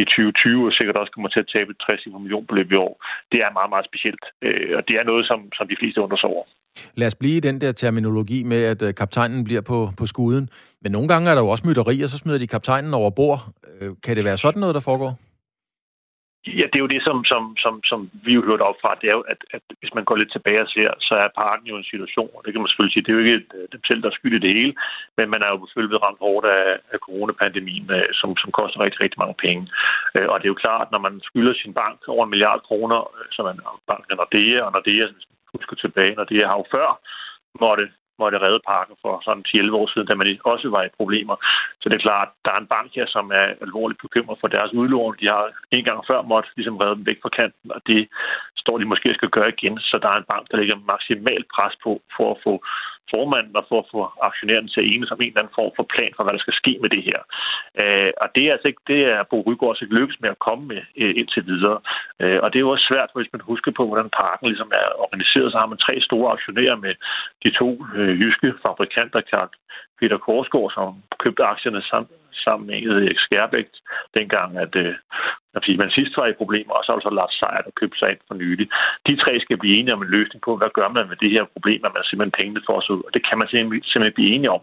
[0.00, 2.94] i 2020, og sikkert også kommer til at tabe 60 millioner beløb i år.
[3.32, 6.20] Det er meget, meget specielt, øh, og det er noget, som, som de fleste undrer
[6.20, 6.44] sig over.
[7.00, 10.44] Lad os blive i den der terminologi med, at øh, kaptajnen bliver på, på skuden.
[10.82, 13.40] Men nogle gange er der jo også mytteri, og så smider de kaptajnen over bord.
[13.80, 15.12] Øh, kan det være sådan noget, der foregår?
[16.46, 18.98] Ja, det er jo det, som, som, som, som vi jo hørte op fra.
[19.00, 21.66] Det er jo, at, at hvis man går lidt tilbage og ser, så er parken
[21.66, 23.82] jo en situation, og det kan man selvfølgelig sige, det er jo ikke øh, dem
[23.84, 24.74] selv, der er skyld i det hele,
[25.16, 28.84] men man er jo selvfølgelig blevet ramt hårdt af, af coronapandemien, øh, som, som koster
[28.84, 29.62] rigtig, rigtig mange penge.
[30.16, 32.98] Øh, og det er jo klart, når man skylder sin bank over en milliard kroner,
[33.34, 33.58] som man
[33.90, 36.88] banken Nordea, og Nordea, hvis man husker tilbage, når det har jo før
[37.60, 37.86] måtte
[38.22, 41.36] måtte redde parken for sådan 11 år siden, da man også var i problemer.
[41.80, 44.72] Så det er klart, der er en bank her, som er alvorligt bekymret for deres
[44.80, 45.16] udlån.
[45.20, 45.44] De har
[45.76, 48.00] en gang før måtte ligesom redde dem væk fra kanten, og det
[48.62, 49.78] står de måske skal gøre igen.
[49.78, 52.52] Så der er en bank, der ligger maksimalt pres på for at få
[53.10, 55.86] formanden og for at få aktionærerne til at enes om en eller anden form for
[55.94, 57.20] plan for, hvad der skal ske med det her.
[57.82, 60.42] Øh, og det er altså ikke, det er Bo Rygaard altså ikke lykkes med at
[60.46, 61.78] komme med øh, indtil videre.
[62.22, 64.86] Øh, og det er jo også svært, hvis man husker på, hvordan parken ligesom er
[65.04, 65.52] organiseret.
[65.52, 66.94] Så har man tre store aktionærer med
[67.44, 69.20] de to øh, jyske fabrikanter,
[70.02, 70.88] Peter Korsgaard, som
[71.22, 72.10] købte aktierne sammen,
[72.44, 73.68] sammen med Erik Skærbæk,
[74.18, 74.94] dengang, at, øh,
[75.54, 78.08] fordi man sidst var i problemer, og så har så Lars Seier, der købte sig
[78.12, 78.66] ind for nylig.
[79.08, 81.44] De tre skal blive enige om en løsning på, hvad gør man med det her
[81.54, 84.54] problem, at man simpelthen pengene for os ud, og det kan man simpelthen blive enige
[84.56, 84.62] om.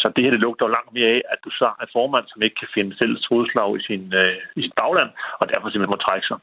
[0.00, 2.42] Så det her, det lugter jo langt mere af, at du så er formand, som
[2.46, 5.10] ikke kan finde fælles fodslag i sin, øh, i sin bagland,
[5.40, 6.38] og derfor simpelthen må trække sig.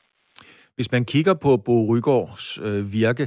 [0.76, 3.26] Hvis man kigger på Bo Rygaards øh, virke,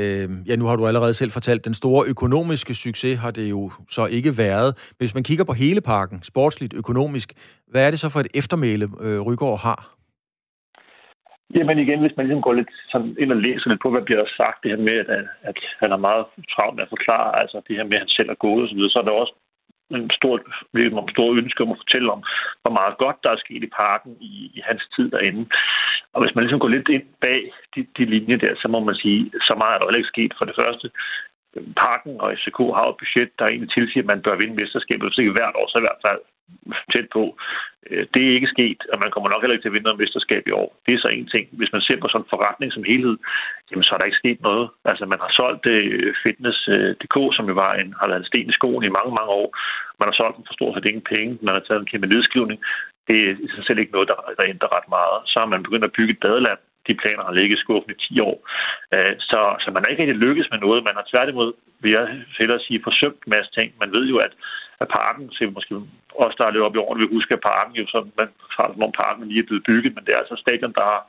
[0.00, 3.70] Øh, ja, nu har du allerede selv fortalt, den store økonomiske succes har det jo
[3.90, 4.70] så ikke været.
[4.90, 7.32] Men hvis man kigger på hele parken, sportsligt, økonomisk,
[7.66, 9.94] hvad er det så for et eftermæle, øh, Rygaard har?
[11.56, 14.20] Jamen igen, hvis man ligesom går lidt sådan ind og læser lidt på, hvad bliver
[14.22, 17.56] der sagt, det her med, at, at han er meget travlt med at forklare, altså
[17.68, 19.34] det her med, at han selv er gået og så videre, så er der også
[19.90, 20.34] en stor,
[20.74, 22.22] en stor ønske om at fortælle om,
[22.62, 25.44] hvor meget godt der er sket i parken i, i hans tid derinde.
[26.12, 27.42] Og hvis man ligesom går lidt ind bag
[27.74, 30.32] de, de linjer der, så må man sige, så meget er der ikke sket.
[30.38, 30.90] For det første,
[31.56, 35.08] øhm, parken og FCK har et budget, der egentlig tilsiger, at man bør vinde mesterskabet,
[35.08, 36.20] hvis ikke hvert år, så i hvert fald
[36.92, 37.24] tæt på.
[37.90, 40.02] Øh, det er ikke sket, og man kommer nok heller ikke til at vinde noget
[40.02, 40.68] mesterskab i år.
[40.84, 41.44] Det er så en ting.
[41.58, 43.16] Hvis man ser på sådan en forretning som helhed,
[43.70, 44.66] jamen, så er der ikke sket noget.
[44.90, 48.50] Altså, man har solgt øh, Fitness.dk, øh, som jo var en, har været en sten
[48.50, 49.48] i skoen i mange, mange år.
[50.00, 51.38] Man har solgt den for stort set ingen penge.
[51.46, 52.58] Man har taget en kæmpe nedskrivning.
[53.08, 55.18] Det er i sig selv ikke noget, der, der ændrer ret meget.
[55.30, 58.14] Så har man begyndt at bygge et badeland, de planer har ligget i skuffen i
[58.14, 58.36] 10 år.
[58.94, 60.86] Øh, så, så man har ikke rigtig lykkes med noget.
[60.88, 61.52] Man har tværtimod,
[61.82, 62.06] vil jeg
[62.38, 63.68] hellere sige, forsømt en masse ting.
[63.82, 64.32] Man ved jo, at,
[64.82, 65.72] at parken, så måske
[66.22, 68.72] også der er lidt op i årene, vi husker, at parken jo sådan, man tager
[68.72, 71.02] som om parken lige er blevet bygget, men det er altså stadion, der har,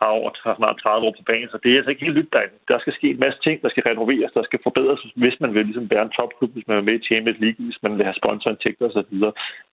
[0.00, 2.56] har over snart 30 år på banen, så det er altså ikke helt nyt derinde.
[2.70, 5.66] Der skal ske en masse ting, der skal renoveres, der skal forbedres, hvis man vil
[5.66, 8.20] ligesom være en topklub, hvis man vil med i Champions League, hvis man vil have
[8.20, 9.18] sponsorindtægter osv.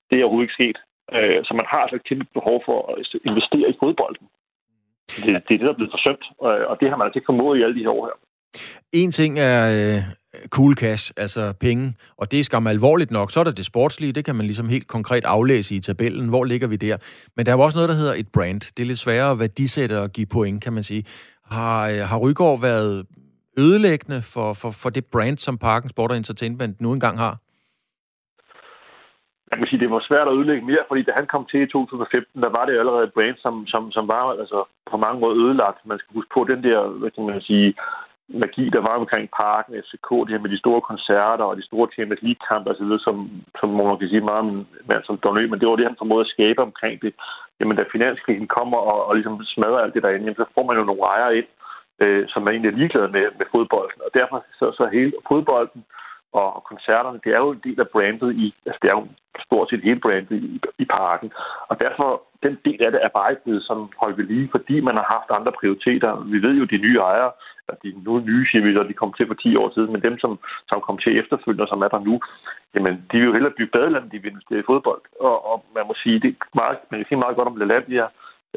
[0.10, 0.78] Det er overhovedet ikke sket.
[1.16, 2.96] Øh, så man har altså et kæmpe behov for at
[3.30, 4.28] investere i fodbolden.
[5.26, 7.32] Det, det er det, der er blevet forsømt, øh, og det har man altså ikke
[7.32, 8.18] formået i alle de her år her.
[9.02, 10.02] En ting er øh,
[10.50, 13.32] cool cash, altså penge, og det er skam alvorligt nok.
[13.32, 16.30] Så er der det sportslige, det kan man ligesom helt konkret aflæse i tabellen.
[16.30, 16.98] Hvor ligger vi der?
[17.36, 18.62] Men der er jo også noget, der hedder et brand.
[18.76, 21.04] Det er lidt sværere at værdisætte og give point, kan man sige.
[21.52, 23.06] Har, øh, har Rygaard været
[23.60, 27.38] ødelæggende for, for, for det brand, som Parken Sport Entertainment nu engang har?
[29.52, 31.72] Man kan sige, det var svært at ødelægge mere, fordi da han kom til i
[31.72, 34.60] 2015, der var det allerede et brand, som, som, som var altså,
[34.92, 35.80] på mange måder ødelagt.
[35.86, 37.68] Man skal huske på den der, hvad kan man sige,
[38.28, 41.88] magi, der var omkring parken, FCK, det her med de store koncerter og de store
[41.96, 43.16] Champions League-kampe osv., som,
[43.60, 44.46] som man kan sige meget
[44.88, 47.14] med som Donø, men det var det, han formåede at skabe omkring det.
[47.60, 50.78] Jamen, da finanskrisen kommer og, og ligesom smadrer alt det derinde, jamen, så får man
[50.78, 51.50] jo nogle ejere ind,
[52.04, 54.02] øh, som er egentlig ligeglade med, med fodbolden.
[54.06, 55.82] Og derfor så, så hele fodbolden
[56.40, 59.08] og koncerterne, det er jo en del af brandet i, altså det er jo
[59.48, 61.32] stort set hele brandet i, i parken.
[61.70, 62.10] Og derfor,
[62.44, 65.08] den del af det er bare ikke blevet sådan holdt ved lige, fordi man har
[65.16, 66.12] haft andre prioriteter.
[66.34, 67.32] Vi ved jo, de nye ejere,
[67.72, 70.18] at de nu nye, siger vi, de kom til for 10 år siden, men dem,
[70.24, 72.20] som, som kom til efterfølgende, som er der nu,
[72.76, 75.02] jamen, de vil jo hellere bygge badeland, de vil investere i fodbold.
[75.20, 78.06] Og, og man må sige, det er meget, man kan sige meget godt om LaLandia,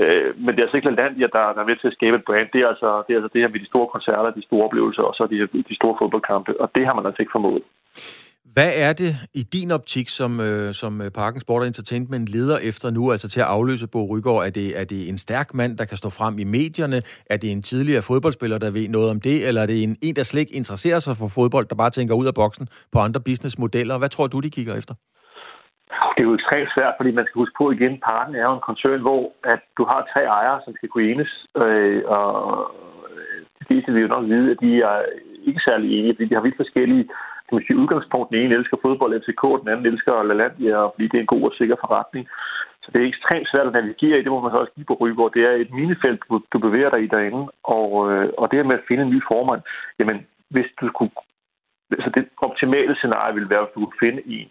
[0.03, 2.27] øh, men det er altså ikke LaLandia, der, der er ved til at skabe et
[2.29, 2.49] brand.
[2.53, 5.03] Det er, altså, det er altså det her med de store koncerter, de store oplevelser,
[5.11, 5.37] og så de,
[5.71, 7.63] de store fodboldkampe, og det har man altså ikke formået.
[8.53, 12.91] Hvad er det i din optik, som, øh, som øh, Parken Sport Entertainment leder efter
[12.91, 14.47] nu, altså til at afløse Bo Rygaard?
[14.47, 17.03] Er det, er det en stærk mand, der kan stå frem i medierne?
[17.31, 19.49] Er det en tidligere fodboldspiller, der ved noget om det?
[19.49, 22.15] Eller er det en, en der slet ikke interesserer sig for fodbold, der bare tænker
[22.15, 23.99] ud af boksen på andre businessmodeller?
[23.99, 24.95] Hvad tror du, de kigger efter?
[26.15, 28.67] Det er jo ekstremt svært, fordi man skal huske på igen, parten er jo en
[28.69, 32.27] koncern, hvor at du har tre ejere, som skal kunne enes, øh, og
[33.11, 34.99] øh, de fleste vil jo nok vide, at de er
[35.49, 37.05] ikke særlig enige, fordi de har vidt forskellige
[37.49, 38.31] kan man sige, udgangspunkt.
[38.31, 41.53] Den ene elsker fodbold, FCK, den anden elsker LaLandia, fordi det er en god og
[41.59, 42.25] sikker forretning.
[42.83, 44.99] Så det er ekstremt svært at navigere i, det må man så også give på
[45.01, 45.33] Rygaard.
[45.37, 46.21] Det er et minefelt,
[46.53, 47.43] du, bevæger dig i derinde,
[47.77, 49.63] og, øh, og det med at finde en ny formand,
[49.99, 51.11] jamen hvis du kunne
[51.91, 54.49] altså det optimale scenarie ville være, at du kunne finde en,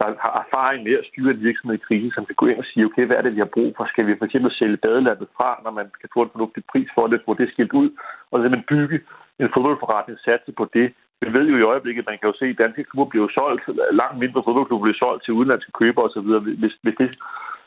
[0.00, 2.68] der har erfaring med at styre en virksomhed i krise, som kan gå ind og
[2.68, 3.84] sige, okay, hvad er det, vi har brug for?
[3.92, 7.06] Skal vi for eksempel sælge badelandet fra, når man kan få en fornuftig pris for
[7.06, 7.88] det, få det skilt ud,
[8.30, 8.98] og så man bygge
[9.40, 10.86] en fodboldforretning satse på det.
[11.22, 13.62] Vi ved jo i øjeblikket, man kan jo se, at danske klubber bliver solgt,
[14.00, 16.28] langt mindre fodboldklubber bliver solgt til udenlandske købere osv.
[16.62, 17.08] Hvis, hvis, det,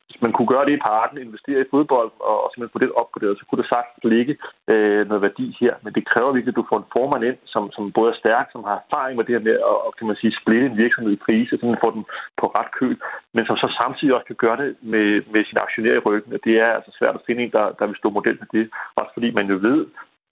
[0.08, 3.00] hvis man kunne gøre det i parken, investere i fodbold og, og simpelthen få det
[3.02, 4.34] opgraderet, så kunne det sagtens ligge
[4.72, 5.74] øh, noget værdi her.
[5.84, 8.48] Men det kræver virkelig, at du får en formand ind, som, som både er stærk,
[8.52, 11.12] som har erfaring med det her med at og, kan man sige, splitte en virksomhed
[11.13, 12.06] i krise, så man får den
[12.42, 12.98] på ret køl,
[13.36, 16.34] men som så samtidig også kan gøre det med, med sine aktionærer i ryggen.
[16.34, 18.66] Og det er altså svært at finde en, der, der vil stå model for det.
[18.96, 19.80] Også fordi man jo ved,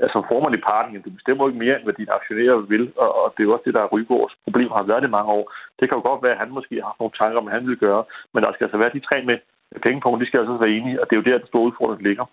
[0.04, 3.28] altså formand i parken, du bestemmer ikke mere, end hvad dine aktionærer vil, og, og
[3.34, 5.46] det er jo også det, der er Rygaards problem, har været det mange år.
[5.80, 7.68] Det kan jo godt være, at han måske har haft nogle tanker om, hvad han
[7.68, 8.04] vil gøre,
[8.34, 9.38] men der skal altså være de tre med
[9.84, 12.26] pengepunkter, de skal altså være enige, og det er jo der, den store udfordring ligger.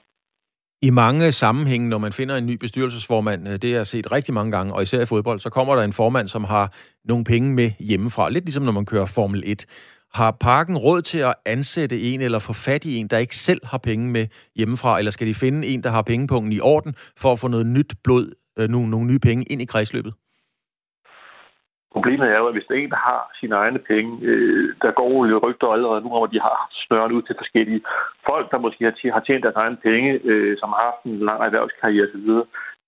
[0.83, 4.35] I mange sammenhænge, når man finder en ny bestyrelsesformand, øh, det har jeg set rigtig
[4.35, 6.72] mange gange, og især i fodbold, så kommer der en formand, som har
[7.05, 8.31] nogle penge med hjemmefra.
[8.31, 9.66] Lidt ligesom når man kører Formel 1.
[10.14, 13.61] Har parken råd til at ansætte en eller få fat i en, der ikke selv
[13.66, 17.33] har penge med hjemmefra, eller skal de finde en, der har pengepunkten i orden, for
[17.33, 20.14] at få noget nyt blod, øh, nogle, nogle nye penge ind i kredsløbet?
[21.98, 24.90] Problemet er jo, at hvis der er en, der har sine egne penge, øh, der
[25.00, 27.82] går jo rygter allerede nu om, at de har snøret ud til forskellige
[28.28, 28.84] folk, der måske
[29.16, 32.30] har tjent deres egne penge, øh, som har haft en lang erhvervskarriere osv.,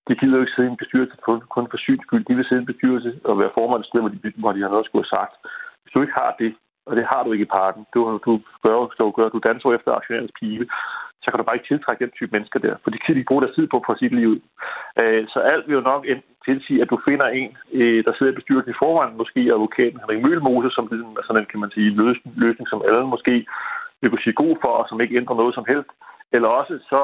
[0.09, 2.25] de gider jo ikke sidde i en bestyrelse kun, kun for syns skyld.
[2.25, 4.69] De vil sidde i en bestyrelse og være formand sted, hvor de, hvor de har
[4.69, 5.35] noget at skulle have sagt.
[5.83, 6.51] Hvis du ikke har det,
[6.89, 7.83] og det har du ikke i parken.
[7.95, 8.33] Du, du
[8.65, 10.65] gør, du, gør, du danser efter aktionærens pibe,
[11.23, 13.43] så kan du bare ikke tiltrække den type mennesker der, for de kan de bruge
[13.43, 14.31] deres tid på for sit liv.
[15.01, 16.03] Øh, så alt vil jo nok
[16.51, 20.23] tilsige, at du finder en, øh, der sidder i bestyrelsen i forvejen, måske advokaten Henrik
[20.25, 23.35] Mølmose, som er sådan altså en, kan man sige, løsning, løsning som alle måske
[24.01, 25.91] vil kunne sige god for, og som ikke ændrer noget som helst.
[26.35, 27.01] Eller også så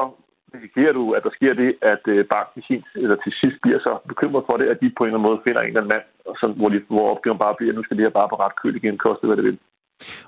[0.55, 3.91] risikerer du, at der sker det, at øh, banken sin, eller til sidst bliver så
[4.11, 6.05] bekymret for det, at de på en eller anden måde finder en eller anden mand,
[6.39, 8.55] som, hvor, de, hvor opgaven bare bliver, at nu skal det her bare på ret
[8.61, 9.59] køl igen, koste hvad det vil.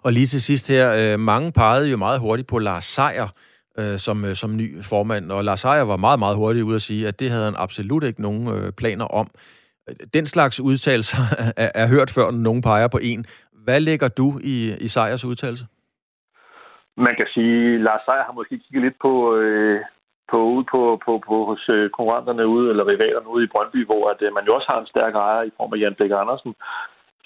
[0.05, 3.29] Og lige til sidst her, øh, mange pegede jo meget hurtigt på Lars Seier
[3.79, 6.81] øh, som, øh, som ny formand, og Lars Heier var meget, meget hurtig ud at
[6.81, 9.27] sige, at det havde han absolut ikke nogen øh, planer om.
[10.13, 11.23] Den slags udtalelser
[11.63, 13.25] er, er hørt før, når nogen peger på en.
[13.65, 15.65] Hvad lægger du i, i Sejers udtalelse?
[16.97, 19.79] Man kan sige, at Lars Seier har måske kigget lidt på, øh,
[20.31, 24.03] på, ude på, på, på hos øh, konkurrenterne ude, eller rivalerne ude i Brøndby, hvor
[24.11, 26.53] at, øh, man jo også har en stærk ejer i form af Jan Bæk Andersen,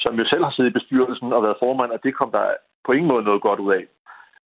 [0.04, 2.46] som jo selv har siddet i bestyrelsen og været formand, og det kom der
[2.86, 3.84] på ingen måde noget godt ud af.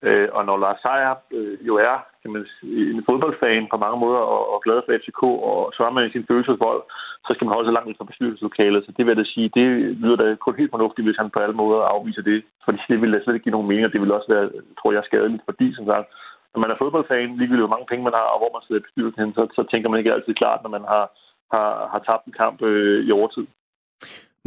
[0.04, 4.00] Øh, og når Lars Seier øh, jo er kan man sige, en fodboldfan på mange
[4.04, 6.82] måder og, og glad for FCK, og så er man i sin følelsesvold,
[7.26, 8.86] så skal man holde sig langt ud fra bestyrelseslokalet.
[8.86, 9.68] Så det vil jeg sige, det
[10.02, 12.40] lyder da kun helt fornuftigt, hvis han på alle måder afviser det.
[12.66, 14.48] Fordi det vil da slet ikke give nogen mening, og det vil også være,
[14.80, 15.44] tror jeg, skadeligt.
[15.50, 16.08] Fordi, som sagt,
[16.54, 18.88] når man er fodboldfan, ligegyldigt hvor mange penge man har, og hvor man sidder i
[18.88, 21.06] bestyrelsen, så, så tænker man ikke altid klart, når man har,
[21.54, 23.46] har, har tabt en kamp øh, i overtid.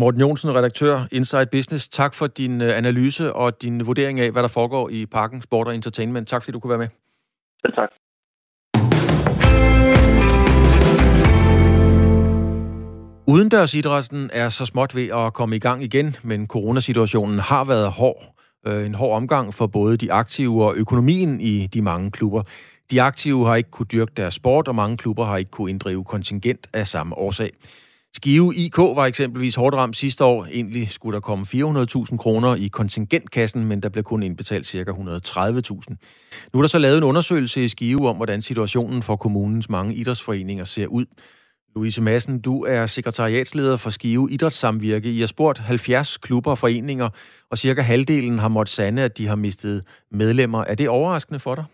[0.01, 1.89] Morten Jonsen, redaktør Inside Business.
[1.89, 5.67] Tak for din øh, analyse og din vurdering af, hvad der foregår i Parken Sport
[5.67, 6.29] og Entertainment.
[6.29, 6.89] Tak fordi du kunne være med.
[7.61, 7.89] Selv tak.
[13.27, 18.23] Udendørsidrætten er så småt ved at komme i gang igen, men coronasituationen har været hård.
[18.67, 22.43] Øh, en hård omgang for både de aktive og økonomien i de mange klubber.
[22.91, 26.05] De aktive har ikke kunne dyrke deres sport, og mange klubber har ikke kunne inddrive
[26.05, 27.51] kontingent af samme årsag.
[28.17, 30.45] Skive IK var eksempelvis hårdt ramt sidste år.
[30.45, 34.79] Egentlig skulle der komme 400.000 kroner i kontingentkassen, men der blev kun indbetalt ca.
[34.79, 36.51] 130.000.
[36.53, 39.95] Nu er der så lavet en undersøgelse i Skive om, hvordan situationen for kommunens mange
[39.95, 41.05] idrætsforeninger ser ud.
[41.75, 45.13] Louise Madsen, du er sekretariatsleder for Skive Idrætssamvirke.
[45.13, 47.09] I har spurgt 70 klubber og foreninger,
[47.51, 50.65] og cirka halvdelen har måttet sande, at de har mistet medlemmer.
[50.65, 51.65] Er det overraskende for dig?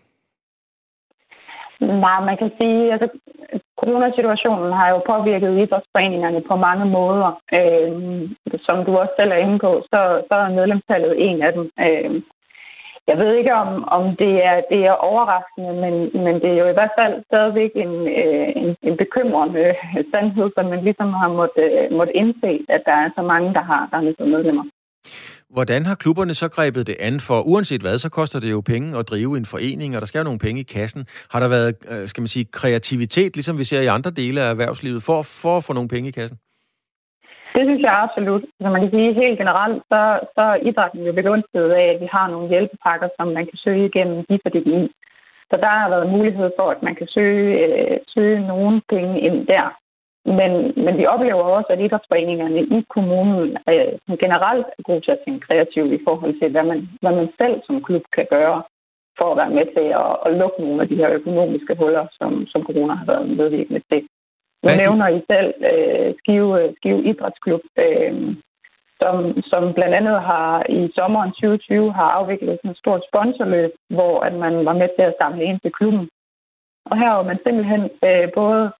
[1.81, 3.07] Nej, man kan sige, at altså,
[3.81, 7.29] coronasituationen har jo påvirket idrætsforeningerne på mange måder.
[7.57, 7.91] Øh,
[8.67, 11.65] som du også selv er inde på, så, så er medlemstallet en af dem.
[11.85, 12.21] Øh,
[13.09, 15.93] jeg ved ikke, om, om det, er, det er overraskende, men,
[16.25, 19.75] men det er jo i hvert fald stadigvæk en, øh, en, en bekymrende
[20.11, 23.63] sandhed, som man ligesom har måttet, øh, måtte indse, at der er så mange, der
[23.71, 24.63] har, der har mistet medlemmer.
[25.55, 27.19] Hvordan har klubberne så grebet det an?
[27.27, 30.19] For uanset hvad, så koster det jo penge at drive en forening, og der skal
[30.19, 31.01] jo nogle penge i kassen.
[31.31, 34.49] Har der været, øh, skal man sige, kreativitet, ligesom vi ser i andre dele af
[34.49, 36.37] erhvervslivet, for, for at få nogle penge i kassen?
[37.55, 38.43] Det synes jeg absolut.
[38.61, 40.01] Som man kan sige, helt generelt, så,
[40.35, 43.85] så er idrætten jo begunstiget af, at vi har nogle hjælpepakker, som man kan søge
[43.89, 44.81] igennem DIFA-DGI.
[45.49, 49.47] Så der har været mulighed for, at man kan søge, øh, søge nogle penge ind
[49.47, 49.67] der.
[50.27, 50.51] Men,
[50.85, 55.47] men vi oplever også, at idrætsforeningerne i kommunen øh, generelt er gode til at tænke
[55.47, 58.63] kreativt i forhold til, hvad man, hvad man selv som klub kan gøre
[59.17, 62.47] for at være med til at, at lukke nogle af de her økonomiske huller, som,
[62.47, 64.01] som corona har været medvirkende til.
[64.63, 68.13] Nu nævner I selv øh, Skive, Skive Idrætsklub, øh,
[69.01, 69.15] som,
[69.51, 74.65] som blandt andet har i sommeren 2020 har afviklet et stort sponsorløb, hvor at man
[74.65, 76.09] var med til at samle ind til klubben.
[76.85, 78.71] Og her var man simpelthen øh, både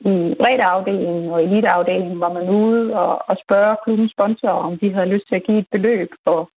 [0.00, 5.12] i breddeafdelingen og eliteafdelingen var man ude og, og spørge klubbens sponsorer, om de havde
[5.14, 6.50] lyst til at give et beløb for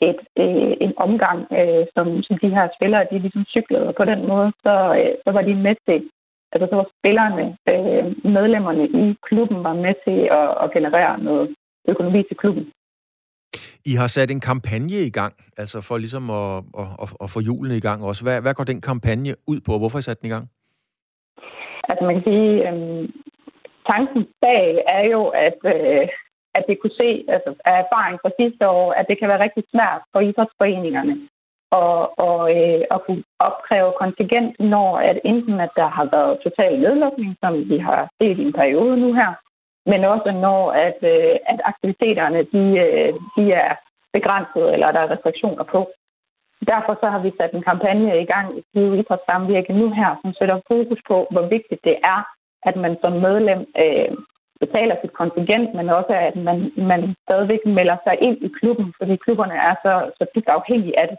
[0.00, 3.86] et, øh, en omgang, øh, som, som de her spillere, de ligesom cyklede.
[3.90, 5.98] Og på den måde, så, øh, så var de med til,
[6.52, 8.04] altså så var spillerne, øh,
[8.38, 11.54] medlemmerne i klubben var med til at, at generere noget
[11.88, 12.64] økonomi til klubben.
[13.84, 17.40] I har sat en kampagne i gang, altså for ligesom at, at, at, at få
[17.40, 18.22] julen i gang også.
[18.24, 20.48] Hvad, hvad går den kampagne ud på, og hvorfor har I sat den i gang?
[21.88, 23.12] Altså man kan sige, øhm,
[23.86, 26.08] tanken bag er jo, at, øh,
[26.54, 29.64] at det kunne se altså, af erfaring fra sidste år, at det kan være rigtig
[29.72, 31.16] svært for idrætsforeningerne
[31.70, 36.80] og, og, øh, at kunne opkræve kontingent, når at enten at der har været total
[36.80, 39.32] nedlukning, som vi har set i en periode nu her,
[39.86, 43.74] men også når at, øh, at aktiviteterne de, øh, de er
[44.12, 45.90] begrænset, eller der er restriktioner på.
[46.66, 50.32] Derfor så har vi sat en kampagne i gang i Skive Idrætssamvirke nu her, som
[50.38, 52.20] sætter fokus på, hvor vigtigt det er,
[52.68, 54.10] at man som medlem øh,
[54.62, 56.58] betaler sit kontingent, men også at man,
[56.90, 61.06] man stadigvæk melder sig ind i klubben, fordi klubberne er så, så dybt afhængige af
[61.10, 61.18] det.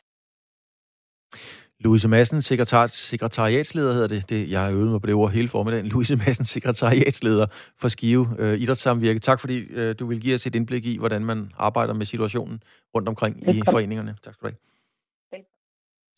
[1.80, 4.30] Louise Madsen, sekretar, sekretariatsleder hedder det.
[4.30, 4.52] det.
[4.52, 5.88] Jeg har øvet mig på det ord hele formiddagen.
[5.94, 7.46] Louise Madsen, sekretariatsleder
[7.82, 9.20] for Skive øh, Idrætssamvirke.
[9.20, 12.64] Tak fordi øh, du vil give os et indblik i, hvordan man arbejder med situationen
[12.96, 14.16] rundt omkring i foreningerne.
[14.24, 14.69] Tak skal du have.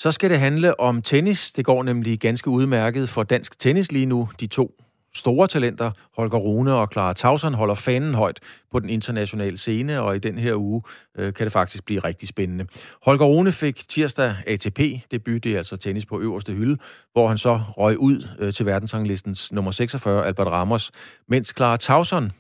[0.02, 1.52] Så skal det handle om tennis.
[1.52, 4.30] Det går nemlig ganske udmærket for dansk tennis lige nu.
[4.40, 4.72] De to
[5.16, 8.40] store talenter, Holger Rune og Clara Tauson, holder fanen højt
[8.72, 10.82] på den internationale scene, og i den her uge
[11.18, 12.66] øh, kan det faktisk blive rigtig spændende.
[13.04, 16.78] Holger Rune fik tirsdag ATP-debut, det er altså tennis på øverste hylde,
[17.14, 20.92] hvor han så røg ud øh, til verdensranglistens nummer 46, Albert Ramos,
[21.28, 22.32] mens Clara Tauson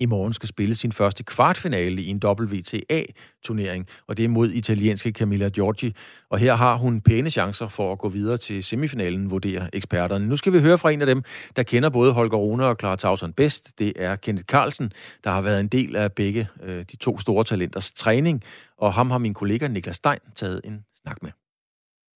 [0.00, 5.10] i morgen skal spille sin første kvartfinale i en WTA-turnering, og det er mod italienske
[5.10, 5.94] Camilla Giorgi.
[6.30, 10.28] Og her har hun pæne chancer for at gå videre til semifinalen, vurderer eksperterne.
[10.28, 11.22] Nu skal vi høre fra en af dem,
[11.56, 13.78] der kender både Holger Rune og Clara Tauson bedst.
[13.78, 14.92] Det er Kenneth Carlsen,
[15.24, 18.44] der har været en del af begge øh, de to store talenters træning,
[18.78, 21.30] og ham har min kollega Niklas Stein taget en snak med.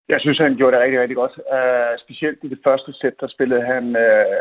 [0.09, 1.35] Jeg synes, han gjorde det rigtig, rigtig godt.
[1.57, 4.37] Uh, specielt i det første sæt, der spillede han uh,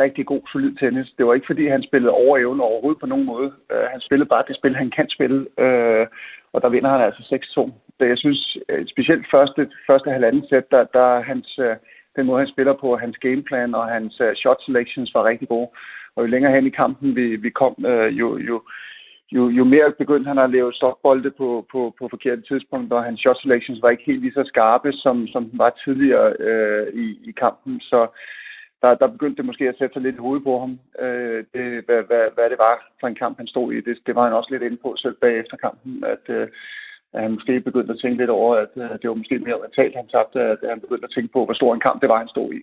[0.00, 1.08] rigtig god, solid tennis.
[1.18, 3.52] Det var ikke, fordi han spillede over evne overhovedet på nogen måde.
[3.72, 6.06] Øh, han spillede bare det spil, han kan spille, øh,
[6.52, 7.22] og der vinder han altså
[7.58, 7.72] 6-2.
[7.98, 11.76] Så jeg synes, øh, specielt første, første halvanden sæt, der, der hans, øh,
[12.16, 15.68] den måde, han spiller på, hans gameplan og hans øh, shot selections var rigtig gode.
[16.16, 18.62] Og jo længere hen i kampen vi, vi kom, øh, jo, jo,
[19.32, 23.20] jo, jo mere begyndte han at lave stopbolde på, på, på forkerte tidspunkter, og hans
[23.20, 27.06] shot selections var ikke helt lige så skarpe, som, som den var tidligere øh, i,
[27.30, 27.80] i kampen.
[27.80, 28.00] Så
[28.82, 30.72] der, der begyndte det måske at sætte sig lidt i hovedet på ham,
[31.04, 33.80] øh, det, hvad, hvad, hvad det var for en kamp, han stod i.
[33.80, 36.48] Det, det var han også lidt inde på selv bagefter kampen, at, øh,
[37.12, 39.96] at han måske begyndte at tænke lidt over, at øh, det var måske mere mentalt,
[39.96, 42.34] han tabte, at han begyndte at tænke på, hvor stor en kamp det var, han
[42.34, 42.60] stod i.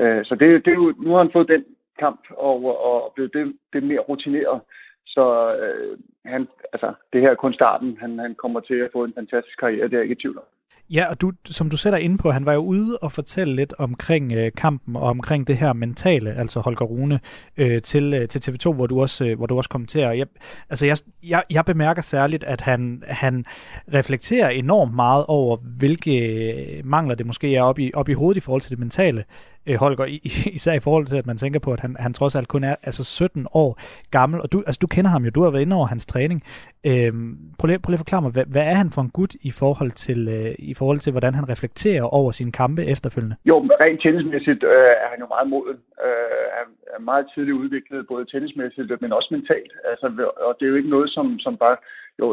[0.00, 1.64] Øh, så det, det er nu har han fået den
[1.98, 2.56] kamp og,
[2.88, 4.60] og blevet det, det mere rutineret.
[5.06, 5.24] Så
[5.62, 7.98] øh, han, altså, det her er kun starten.
[8.00, 10.38] Han, han kommer til at få en fantastisk karriere, det er jeg ikke i tvivl
[10.38, 10.44] om.
[10.92, 13.74] Ja, og du, som du sætter ind på, han var jo ude og fortælle lidt
[13.78, 17.20] omkring øh, kampen og omkring det her mentale, altså Holger Rune,
[17.56, 20.12] øh, til, øh, til TV2, hvor du også, øh, hvor du også kommenterer.
[20.12, 20.26] Jeg,
[20.70, 23.44] altså jeg, jeg, jeg bemærker særligt, at han, han
[23.94, 28.40] reflekterer enormt meget over, hvilke mangler det måske er op i, op i hovedet i
[28.40, 29.24] forhold til det mentale
[29.66, 30.06] øh, Holger,
[30.58, 32.76] især i forhold til, at man tænker på, at han, han trods alt kun er
[32.82, 33.70] altså 17 år
[34.10, 36.42] gammel, og du, altså, du kender ham jo, du har været inde over hans træning.
[36.86, 37.12] Øh,
[37.58, 39.50] prøv, lige, prøv lige at forklare mig, hvad, hvad er han for en gut i
[39.50, 43.36] forhold til, øh, i forhold til hvordan han reflekterer over sine kampe efterfølgende?
[43.44, 45.78] Jo, rent tennismæssigt øh, er han jo meget moden.
[46.06, 49.72] Øh, han er meget tidligt udviklet, både tennismæssigt, men også mentalt.
[49.90, 50.06] Altså,
[50.46, 51.76] og det er jo ikke noget, som, som bare...
[52.20, 52.26] Jo,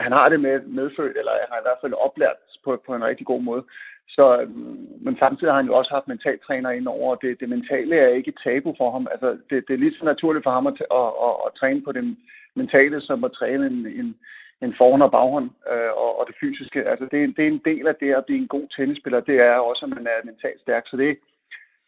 [0.00, 3.04] han har det med medfødt, eller han har i hvert fald oplært på, på en
[3.04, 3.62] rigtig god måde.
[4.08, 7.14] Så, øhm, men samtidig har han jo også haft mentaltræner ind over.
[7.14, 9.06] Det, det mentale er ikke et tabu for ham.
[9.10, 11.92] Altså, det, det er lige så naturligt for ham at, at, at, at træne på
[11.92, 12.16] det
[12.54, 14.16] mentale, som at træne en, en,
[14.62, 16.80] en forhånd og baghånd øh, og, og det fysiske.
[16.90, 19.20] Altså det, det er en del af det at blive en god tennisspiller.
[19.20, 20.84] Det er også, at man er mentalt stærk.
[20.86, 21.18] Så det,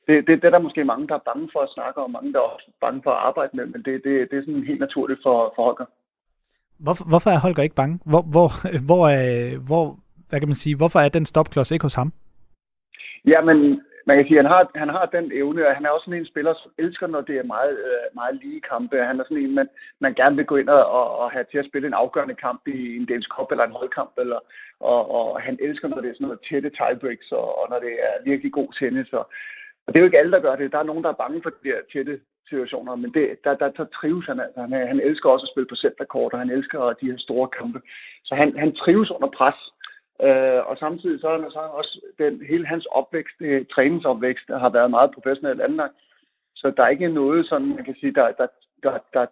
[0.07, 2.33] det, det, det er der måske mange, der er bange for at snakke om, mange,
[2.33, 4.81] der er også bange for at arbejde med, men det, det, det er sådan helt
[4.81, 5.89] naturligt for, for Holger.
[6.79, 7.99] Hvorfor, hvorfor er Holger ikke bange?
[8.11, 8.49] Hvor, hvor,
[8.89, 9.85] hvor, er, hvor,
[10.29, 12.12] hvad kan man sige, hvorfor er den stopklods ikke hos ham?
[13.33, 15.91] Ja, men man kan sige, at han har, han har den evne, og han er
[15.91, 18.97] også sådan en spiller, som elsker, når det er meget, øh, meget lige kampe.
[19.11, 19.68] Han er sådan en, man,
[20.05, 22.97] man gerne vil gå ind og, og have til at spille en afgørende kamp i
[22.97, 24.41] en dansk Cup eller en holdkamp, eller,
[24.81, 27.93] og, og han elsker, når det er sådan noget tætte tiebreaks, og, og når det
[28.09, 29.12] er virkelig god tennis.
[29.12, 29.24] Og,
[29.85, 30.72] og det er jo ikke alle, der gør det.
[30.72, 33.68] Der er nogen, der er bange for de der tætte situationer, men det, der, der,
[33.79, 34.61] der trives han altså.
[34.61, 37.81] Han, han elsker også at spille på centerkort, og han elsker de her store kampe.
[38.24, 39.59] Så han, han trives under pres.
[40.23, 44.59] Øh, og samtidig så er der så også den, hele hans opvækst, øh, træningsopvækst, der
[44.59, 45.95] har været meget professionelt anlagt.
[46.55, 48.47] Så der er ikke noget sådan, man kan sige, der, der,
[48.83, 49.27] der, der,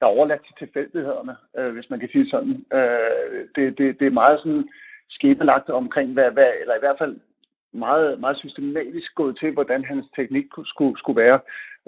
[0.00, 2.64] der er overladt til tilfældighederne, øh, hvis man kan sige sådan.
[2.78, 4.68] Øh, det, det, det er meget sådan
[5.08, 7.16] skæbelagt omkring, hvad, hvad, eller i hvert fald
[7.72, 11.40] meget, meget systematisk gået til, hvordan hans teknik skulle, skulle være.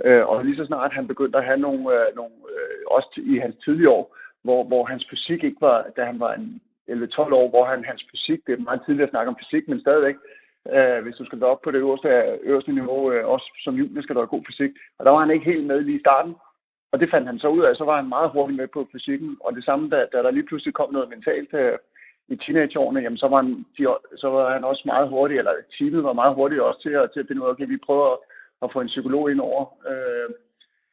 [0.05, 3.39] Øh, og lige så snart han begyndte at have nogle, øh, nogle øh, også i
[3.39, 6.61] hans tidlige år, hvor, hvor hans fysik ikke var, da han var en
[6.91, 9.81] 11-12 år, hvor han, hans fysik, det er meget tidligt at snakke om fysik, men
[9.81, 10.17] stadigvæk,
[10.75, 12.09] øh, hvis du skal op på det øverste,
[12.51, 14.71] øverste niveau, øh, også som junior skal du have god fysik.
[14.99, 16.35] Og der var han ikke helt med lige i starten,
[16.93, 19.37] og det fandt han så ud af, så var han meget hurtigt med på fysikken,
[19.41, 21.79] og det samme, da, da der lige pludselig kom noget mentalt øh,
[22.29, 23.83] i teenageårene, jamen så var, han, de,
[24.17, 27.21] så var han også meget hurtig, eller teamet var meget hurtigt også til at, til
[27.21, 28.19] at finde ud af, okay, vi prøver at,
[28.63, 30.29] at få en psykolog ind over, øh,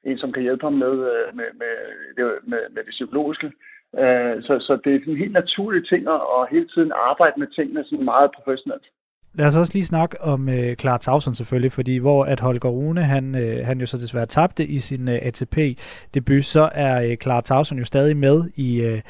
[0.04, 1.74] en som kan hjælpe ham med, øh, med, med,
[2.18, 3.52] med, med, med det psykologiske.
[4.00, 7.84] Øh, så, så det er en helt naturlig ting at hele tiden arbejde med tingene
[7.84, 8.86] sådan meget professionelt.
[9.34, 13.04] Lad os også lige snakke om øh, Clara Tauson selvfølgelig, fordi hvor at Holger Rune,
[13.04, 17.42] han, øh, han jo så desværre tabte i sin øh, ATP-debut, så er øh, Clara
[17.42, 19.02] Tauson jo stadig med i, øh,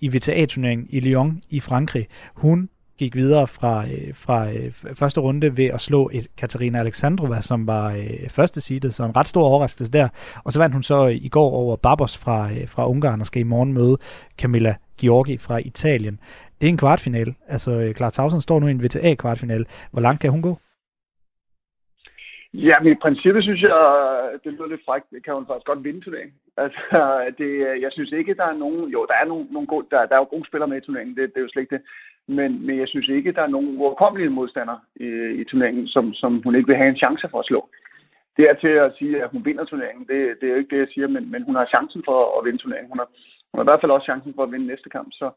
[0.00, 2.06] i VTA-turneringen i Lyon i Frankrig.
[2.34, 2.68] Hun
[2.98, 7.66] gik videre fra, øh, fra øh, første runde ved at slå et Katarina Alexandrova, som
[7.66, 10.08] var øh, første seedet, så en ret stor overraskelse der.
[10.44, 13.26] Og så vandt hun så øh, i går over Babos fra, øh, fra Ungarn og
[13.26, 13.96] skal i morgen møde
[14.40, 16.20] Camilla Giorgi fra Italien.
[16.60, 17.34] Det er en kvartfinale.
[17.48, 19.64] Altså, øh, Clara Tausen står nu i en VTA-kvartfinale.
[19.92, 20.58] Hvor langt kan hun gå?
[22.54, 25.66] Ja, men i princippet synes jeg, øh, det lyder lidt frækt, det kan hun faktisk
[25.66, 26.36] godt vinde turneringen.
[26.64, 26.80] Altså,
[27.38, 27.50] det,
[27.84, 30.22] jeg synes ikke, der er nogen, jo, der er nogle, nogle gode, der, der er
[30.22, 31.84] jo gode spillere med i turneringen, det, det er jo slet ikke det.
[32.28, 35.08] Men, men jeg synes ikke, der er nogen uoverkommelige modstandere i,
[35.40, 37.68] i turneringen, som, som hun ikke vil have en chance for at slå.
[38.36, 40.80] Det er til at sige, at hun vinder turneringen, det, det er jo ikke det,
[40.80, 42.90] jeg siger, men, men hun har chancen for at vinde turneringen.
[42.92, 43.08] Hun har,
[43.50, 45.08] hun har i hvert fald også chancen for at vinde næste kamp.
[45.12, 45.30] Så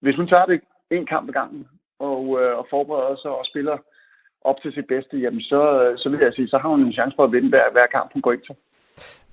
[0.00, 0.60] hvis hun tager det
[0.90, 1.68] en kamp ad gangen
[1.98, 3.76] og, øh, og forbereder sig og spiller
[4.40, 5.62] op til sit bedste, jamen så,
[5.96, 8.12] så vil jeg sige, så har hun en chance for at vinde hver, hver kamp,
[8.12, 8.56] hun går ind til.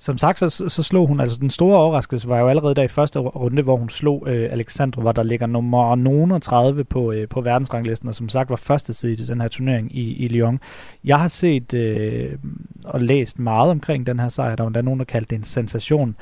[0.01, 2.87] Som sagt, så, så slog hun, altså den store overraskelse var jo allerede der i
[2.87, 8.09] første runde, hvor hun slog øh, Alexandra, der ligger nummer 39 på, øh, på verdensranglisten,
[8.09, 10.59] og som sagt var første side i den her turnering i, i Lyon.
[11.03, 12.37] Jeg har set øh,
[12.85, 15.43] og læst meget omkring den her sejr, der var der nogen, der kaldte det en
[15.43, 16.15] sensation.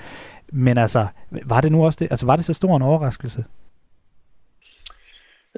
[0.52, 1.08] Men altså,
[1.46, 3.44] var det nu også det, altså var det så stor en overraskelse?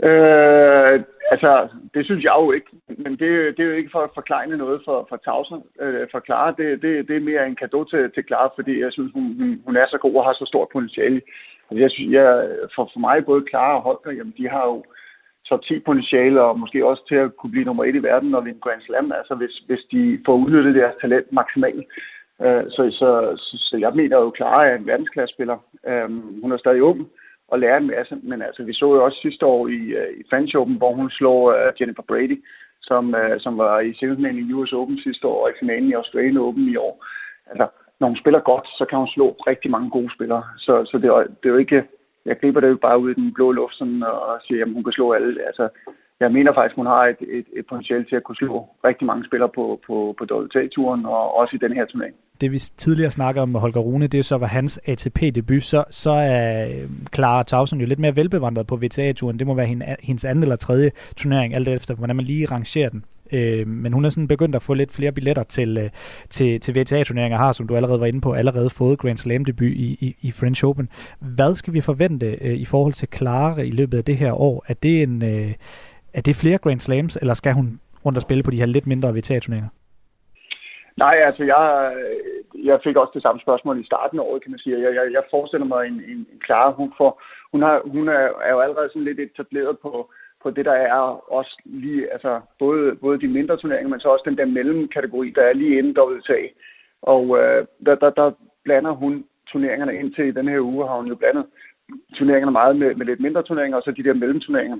[0.03, 1.03] Øh,
[1.33, 1.51] Altså,
[1.93, 2.71] det synes jeg jo ikke,
[3.03, 5.61] men det, det er jo ikke for at forklare noget for, for Tausen.
[5.81, 8.91] Øh, for Clara, det, det, det er mere en gave til, til Clara, fordi jeg
[8.93, 9.25] synes, hun,
[9.65, 11.21] hun er så god og har så stort potentiale.
[11.69, 12.27] Altså, jeg synes, jeg,
[12.75, 14.83] for, for mig, både Clara og Holger, jamen, de har jo
[15.49, 18.45] top 10 potentiale, og måske også til at kunne blive nummer et i verden og
[18.45, 21.85] vinde Grand Slam, altså hvis, hvis de får udnyttet deres talent maksimalt.
[22.43, 25.57] Øh, så, så, så, så jeg mener jo, Clara er en verdensklassespiller.
[25.87, 26.09] Øh,
[26.41, 27.09] hun er stadig ung,
[27.51, 28.15] og lære en masse.
[28.23, 31.09] Men altså, vi så jo også sidste år i, uh, i French Open, hvor hun
[31.09, 32.37] slog uh, øh, Jennifer Brady,
[32.81, 35.99] som, uh, som var i semifinalen i US Open sidste år, og i finalen i
[36.01, 37.05] Australian Open i år.
[37.51, 37.67] Altså,
[37.99, 40.43] når hun spiller godt, så kan hun slå rigtig mange gode spillere.
[40.57, 41.83] Så, så det, er, det er jo ikke,
[42.25, 44.83] jeg griber det jo bare ud i den blå luft sådan, og siger, at hun
[44.83, 45.45] kan slå alle.
[45.47, 45.69] Altså,
[46.25, 49.25] jeg mener faktisk, hun har et, et, et potentiale til at kunne slå rigtig mange
[49.25, 53.41] spillere på, på, på WTA-turen, og også i den her turnering det vi tidligere snakker
[53.41, 57.79] om med Holger Rune, det så var hans ATP-debut, så, så er øh, Clara Tausen
[57.79, 59.39] jo lidt mere velbevandret på WTA-turen.
[59.39, 63.05] Det må være hendes anden eller tredje turnering, alt efter hvordan man lige rangerer den.
[63.31, 65.89] Øh, men hun er sådan begyndt at få lidt flere billetter til, øh,
[66.29, 69.97] til, til WTA-turneringer, har, som du allerede var inde på, allerede fået Grand Slam-debut i,
[70.01, 70.89] i, i French Open.
[71.19, 74.65] Hvad skal vi forvente øh, i forhold til Clara i løbet af det her år?
[74.67, 75.51] Er det, en, øh,
[76.13, 78.87] er det flere Grand Slams, eller skal hun rundt og spille på de her lidt
[78.87, 79.69] mindre WTA-turneringer?
[80.97, 81.63] Nej, altså jeg,
[82.69, 84.81] jeg fik også det samme spørgsmål i starten af året, kan man sige.
[84.81, 88.23] Jeg, jeg, jeg forestiller mig en, en, en klar, hun, får, hun, har, hun er,
[88.47, 90.11] er jo allerede sådan lidt etableret på,
[90.43, 90.99] på det, der er
[91.39, 95.41] også lige, altså både, både de mindre turneringer, men så også den der mellemkategori, der
[95.41, 96.41] er lige inden WTA.
[97.01, 98.31] Og øh, der, der, der
[98.63, 101.45] blander hun turneringerne ind til i den her uge, har hun jo blandet
[102.15, 104.77] turneringerne meget med, med lidt mindre turneringer, og så de der mellemturneringer.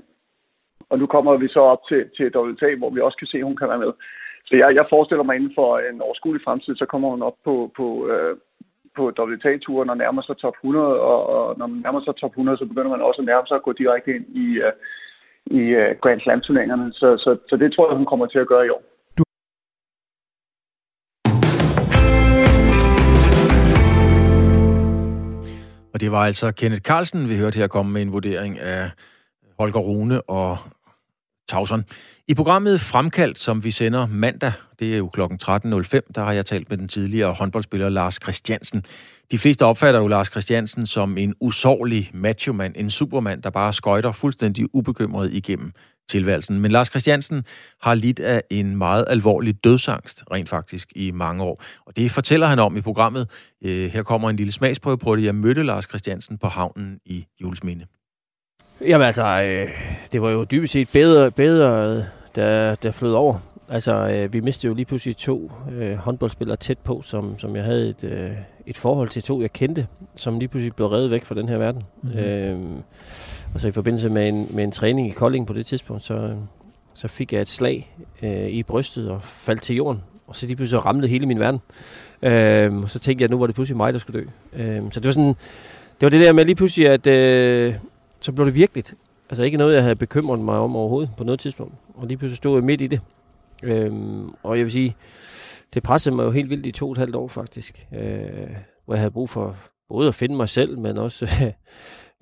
[0.90, 3.48] Og nu kommer vi så op til, til WTA, hvor vi også kan se, at
[3.50, 3.92] hun kan være med.
[4.46, 7.54] Så jeg, jeg forestiller mig, inden for en overskuelig fremtid, så kommer hun op på,
[7.76, 8.36] på, øh,
[8.96, 12.58] på WTA-turen og nærmer sig top 100, og, og når man nærmer sig top 100,
[12.58, 14.72] så begynder man også at nærme sig at gå direkte ind i, øh,
[15.46, 16.92] i øh, Grand Slam-turneringerne.
[16.92, 18.82] Så, så, så det tror jeg, hun kommer til at gøre i år.
[25.94, 28.90] Og det var altså Kenneth Carlsen, vi hørte her komme med en vurdering af
[29.58, 30.58] Holger Rune og
[31.48, 31.84] Tauson.
[32.28, 35.20] I programmet Fremkaldt, som vi sender mandag, det er jo kl.
[35.20, 35.28] 13.05,
[36.14, 38.84] der har jeg talt med den tidligere håndboldspiller Lars Christiansen.
[39.30, 44.12] De fleste opfatter jo Lars Christiansen som en usårlig machomand, en supermand, der bare skøjter
[44.12, 45.72] fuldstændig ubekymret igennem
[46.08, 46.60] tilværelsen.
[46.60, 47.44] Men Lars Christiansen
[47.82, 51.62] har lidt af en meget alvorlig dødsangst, rent faktisk, i mange år.
[51.86, 53.30] Og det fortæller han om i programmet.
[53.64, 55.24] Øh, her kommer en lille smagsprøve på det.
[55.24, 57.86] Jeg mødte Lars Christiansen på havnen i Julesminde.
[58.86, 59.68] Jamen altså, øh,
[60.12, 62.04] det var jo dybest set bedre, bedre
[62.34, 63.38] der, der flød over.
[63.68, 67.64] Altså, øh, vi mistede jo lige pludselig to øh, håndboldspillere tæt på, som, som jeg
[67.64, 68.30] havde et, øh,
[68.66, 71.58] et forhold til to, jeg kendte, som lige pludselig blev reddet væk fra den her
[71.58, 71.82] verden.
[72.02, 72.18] Mm-hmm.
[72.18, 72.58] Øh,
[73.54, 76.34] og så i forbindelse med en, med en træning i Kolding på det tidspunkt, så,
[76.94, 80.02] så fik jeg et slag øh, i brystet og faldt til jorden.
[80.26, 81.60] Og så lige pludselig ramte hele min verden.
[82.22, 84.26] Øh, og så tænkte jeg, at nu var det pludselig mig, der skulle dø.
[84.62, 85.34] Øh, så det var sådan,
[86.00, 87.74] det var det der med lige pludselig, at øh,
[88.24, 88.94] så blev det virkeligt.
[89.30, 91.74] Altså ikke noget, jeg havde bekymret mig om overhovedet på noget tidspunkt.
[91.94, 93.00] Og lige pludselig stod jeg midt i det.
[93.62, 94.96] Øhm, og jeg vil sige,
[95.74, 97.86] det pressede mig jo helt vildt i to og et halvt år faktisk.
[97.94, 98.50] Øh,
[98.84, 99.56] hvor jeg havde brug for
[99.88, 101.26] både at finde mig selv, men også,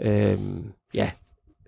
[0.06, 0.38] øh,
[0.94, 1.10] ja,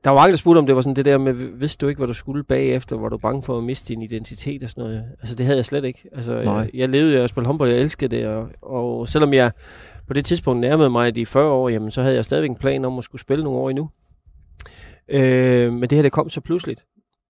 [0.05, 1.99] der var mange, der spurgte om det var sådan det der med, vidste du ikke,
[1.99, 5.05] hvad du skulle bagefter, var du bange for at miste din identitet og sådan noget.
[5.21, 6.09] Altså det havde jeg slet ikke.
[6.13, 9.51] Altså jeg, jeg levede af at spille håndbold, jeg elskede det, og, og selvom jeg
[10.07, 12.85] på det tidspunkt nærmede mig de 40 år, jamen så havde jeg stadigvæk en plan
[12.85, 13.91] om at skulle spille nogle år endnu.
[15.09, 16.85] Øh, men det her, det kom så pludseligt.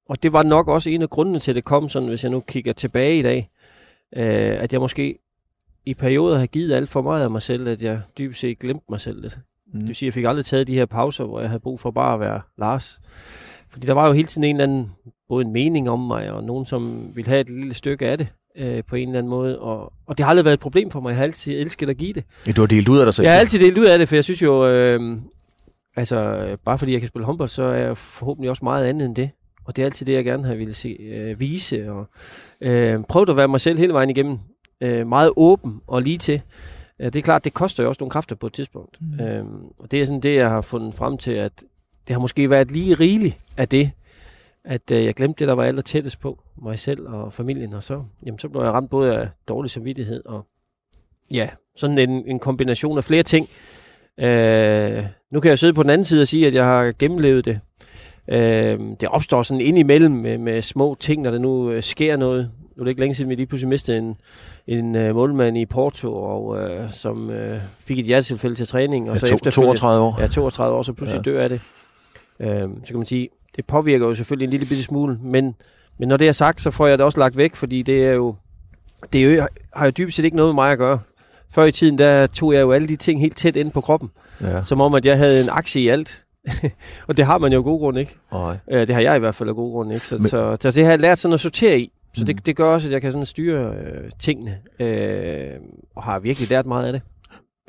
[0.09, 2.31] Og det var nok også en af grundene til, at det kom sådan, hvis jeg
[2.31, 3.51] nu kigger tilbage i dag,
[4.17, 5.19] øh, at jeg måske
[5.87, 8.85] i perioder har givet alt for meget af mig selv, at jeg dybest set glemte
[8.89, 9.39] mig selv lidt.
[9.73, 9.79] Mm.
[9.79, 11.81] Det vil sige, at jeg fik aldrig taget de her pauser, hvor jeg havde brug
[11.81, 13.01] for bare at være Lars.
[13.71, 14.93] Fordi der var jo hele tiden en eller anden,
[15.29, 18.29] både en mening om mig, og nogen, som ville have et lille stykke af det
[18.57, 19.59] øh, på en eller anden måde.
[19.59, 21.09] Og, og det har aldrig været et problem for mig.
[21.09, 22.25] Jeg har altid elsket at give det.
[22.47, 23.25] Ja, du har delt ud af dig selv?
[23.25, 25.17] Jeg har altid delt ud af det, for jeg synes jo, øh,
[25.97, 29.17] altså bare fordi jeg kan spille håndbold, så er jeg forhåbentlig også meget andet end
[29.17, 29.31] det.
[29.65, 31.93] Og det er altid det, jeg gerne har ville se, øh, vise.
[31.93, 32.09] Og,
[32.61, 34.39] øh, prøve at være mig selv hele vejen igennem.
[34.81, 36.43] Øh, meget åben og lige til.
[37.01, 38.99] Øh, det er klart, det koster jo også nogle kræfter på et tidspunkt.
[39.01, 39.25] Mm.
[39.25, 39.45] Øh,
[39.79, 41.53] og det er sådan det, jeg har fundet frem til, at
[42.09, 43.91] det har måske været lige rigeligt af det,
[44.65, 47.83] at øh, jeg glemte det, der var aller tættest på mig selv og familien, og
[47.83, 50.47] så, jamen, så blev jeg ramt både af dårlig samvittighed og
[51.31, 53.47] ja, sådan en, en kombination af flere ting.
[54.21, 55.03] Øh,
[55.33, 57.61] nu kan jeg sidde på den anden side og sige, at jeg har gennemlevet det
[58.29, 62.17] Øh, det opstår sådan ind imellem med, med små ting, når der nu øh, sker
[62.17, 62.51] noget.
[62.77, 64.17] Nu er det ikke længe siden, vi lige pludselig mistede en,
[64.67, 69.11] en øh, målmand i Porto, og, øh, som øh, fik et hjertetilfælde til træning.
[69.11, 70.21] Og ja, så to, 32 år.
[70.21, 71.31] Ja, 32 år, så pludselig ja.
[71.31, 71.61] dør af det.
[72.41, 75.55] Øh, så kan man sige, det påvirker jo selvfølgelig en lille bitte smule, men,
[75.99, 78.13] men når det er sagt, så får jeg det også lagt væk, fordi det er
[78.13, 78.35] jo,
[79.13, 80.99] det er jo, har jo dybest set ikke noget med mig at gøre.
[81.55, 84.11] Før i tiden, der tog jeg jo alle de ting helt tæt ind på kroppen.
[84.41, 84.63] Ja.
[84.63, 86.25] Som om, at jeg havde en aktie i alt.
[87.09, 88.17] og det har man jo af god grund ikke.
[88.33, 88.59] Nej.
[88.71, 90.07] Øh, det har jeg i hvert fald af god grund ikke.
[90.07, 90.29] Så, Men...
[90.29, 91.93] så, så det har jeg lært sådan at sortere i.
[92.15, 92.27] Så mm.
[92.27, 94.59] det, det gør også, at jeg kan sådan styre øh, tingene.
[94.81, 95.51] Øh,
[95.97, 97.03] og har virkelig lært meget af det.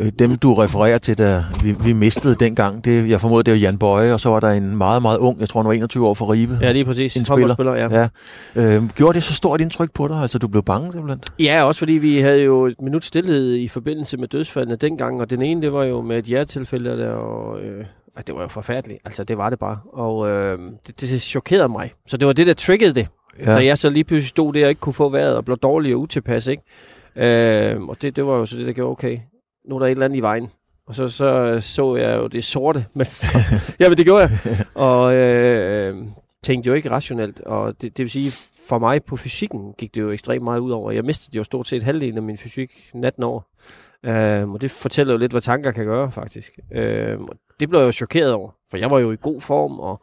[0.01, 3.57] Øh, dem, du refererer til, da vi, vi mistede dengang, det, jeg formoder, det var
[3.57, 6.07] Jan Bøje, og så var der en meget, meget ung, jeg tror, han var 21
[6.07, 6.57] år for Ribe.
[6.61, 7.15] Ja, lige præcis.
[7.15, 7.53] En spiller.
[7.53, 8.07] spiller ja.
[8.55, 8.75] ja.
[8.75, 10.17] Øh, gjorde det så stort indtryk på dig?
[10.17, 11.21] Altså, du blev bange simpelthen?
[11.39, 15.29] Ja, også fordi vi havde jo et minut stillhed i forbindelse med dødsfaldene dengang, og
[15.29, 17.85] den ene, det var jo med et hjertetilfælde, der, og øh,
[18.27, 18.99] det var jo forfærdeligt.
[19.05, 19.79] Altså, det var det bare.
[19.93, 21.91] Og øh, det, det chokerede mig.
[22.07, 23.07] Så det var det, der triggede det.
[23.39, 23.55] Ja.
[23.55, 25.95] Da jeg så lige pludselig stod der og ikke kunne få vejret og blev dårlig
[25.95, 26.63] og utilpas, ikke?
[27.15, 29.19] Øh, og det, det var jo så det, der gjorde, okay,
[29.65, 30.49] nu er der et eller andet i vejen.
[30.87, 32.85] Og så så, så jeg jo det sorte.
[32.95, 33.27] Men så,
[33.79, 34.31] jamen, det gjorde jeg.
[34.75, 35.97] Og øh,
[36.43, 37.41] tænkte jo ikke rationelt.
[37.41, 38.31] Og det, det vil sige,
[38.67, 40.91] for mig på fysikken gik det jo ekstremt meget ud over.
[40.91, 43.45] Jeg mistede jo stort set halvdelen af min fysik 18 år.
[44.05, 46.59] Øh, og det fortæller jo lidt, hvad tanker kan gøre, faktisk.
[46.71, 47.17] Øh,
[47.59, 50.01] det blev jeg jo chokeret over, for jeg var jo i god form, og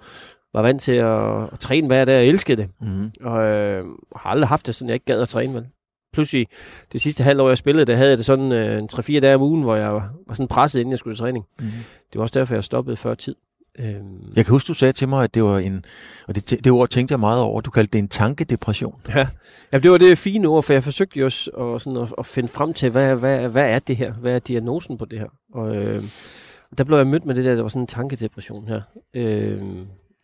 [0.55, 2.71] var vant til at, at træne hver dag, og elskede det.
[2.81, 3.11] Mm.
[3.21, 3.85] Og øh,
[4.17, 5.67] har aldrig haft det sådan, jeg ikke gad at træne, vel?
[6.13, 6.47] Pludselig,
[6.93, 9.43] det sidste halvår, jeg spillede, der havde jeg det sådan øh, en 3-4 dage om
[9.43, 11.45] ugen, hvor jeg var, var sådan presset, inden jeg skulle til træning.
[11.59, 11.65] Mm.
[12.13, 13.35] Det var også derfor, jeg stoppede før tid.
[13.79, 14.33] Øhm.
[14.37, 15.85] Jeg kan huske, du sagde til mig, at det var en,
[16.29, 19.01] og det, det ord tænkte jeg meget over, du kaldte det en tankedepression.
[19.09, 19.27] Ja,
[19.73, 22.27] ja det var det fine ord, for jeg forsøgte jo også at, sådan at, at
[22.27, 24.13] finde frem til, hvad, hvad, hvad er det her?
[24.13, 25.29] Hvad er diagnosen på det her?
[25.55, 26.05] Og, øh,
[26.79, 28.81] der blev jeg mødt med det der, der var sådan en tankedepression her.
[29.15, 29.63] Øh,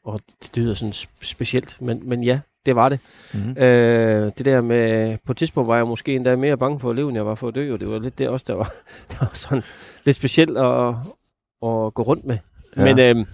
[0.07, 2.98] og det lyder sådan specielt, men, men ja, det var det.
[3.34, 3.57] Mm-hmm.
[3.62, 6.96] Øh, det der med, på et tidspunkt var jeg måske endda mere bange for at
[6.96, 8.72] leve, end jeg var for at dø, og det var lidt det også, der var,
[9.11, 9.62] der var sådan
[10.04, 10.88] lidt specielt at,
[11.68, 12.38] at gå rundt med.
[12.76, 12.84] Ja.
[12.84, 13.26] Men, øh,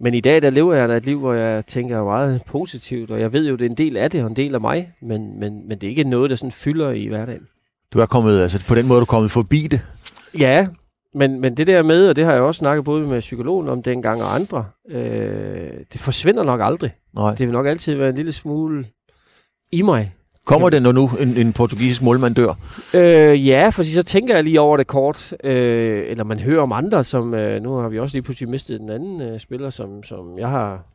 [0.00, 3.20] men i dag, der lever jeg da et liv, hvor jeg tænker meget positivt, og
[3.20, 5.40] jeg ved jo, det er en del af det, og en del af mig, men,
[5.40, 7.46] men, men det er ikke noget, der sådan fylder i hverdagen.
[7.92, 9.80] Du er kommet, altså på den måde, du er kommet forbi det?
[10.38, 10.66] Ja,
[11.14, 13.82] men, men det der med, og det har jeg også snakket både med psykologen om
[13.82, 16.90] dengang og andre, øh, det forsvinder nok aldrig.
[17.14, 17.30] Nej.
[17.30, 18.86] Det vil nok altid være en lille smule
[19.72, 20.12] i mig.
[20.46, 22.54] Kommer det, når nu en, en portugisisk målmand dør?
[22.94, 25.34] Øh, ja, fordi så tænker jeg lige over det kort.
[25.44, 27.34] Øh, eller man hører om andre, som...
[27.34, 30.48] Øh, nu har vi også lige pludselig mistet en anden øh, spiller, som, som jeg
[30.48, 30.86] har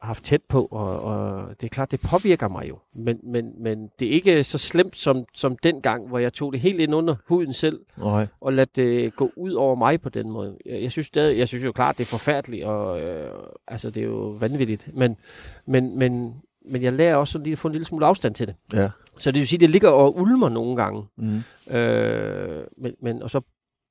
[0.00, 2.78] haft tæt på, og, og det er klart, det påvirker mig jo.
[2.94, 6.52] Men, men, men det er ikke så slemt som, som den gang, hvor jeg tog
[6.52, 8.26] det helt ind under huden selv, Nej.
[8.40, 10.56] og lade det gå ud over mig på den måde.
[10.66, 13.30] Jeg, jeg, synes, det, jeg synes jo klart, det er forfærdeligt, og øh,
[13.68, 14.96] altså, det er jo vanvittigt.
[14.96, 15.16] Men,
[15.66, 16.34] men, men,
[16.70, 18.54] men jeg lærer også lige at få en lille smule afstand til det.
[18.72, 18.90] Ja.
[19.18, 21.02] Så det vil sige, det ligger og ulmer nogle gange.
[21.16, 21.74] Mm.
[21.76, 23.40] Øh, men, men, og så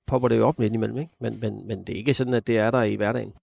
[0.07, 1.11] popper det jo op midt imellem, ikke?
[1.21, 3.33] Men, men, men det er ikke sådan, at det er der i hverdagen.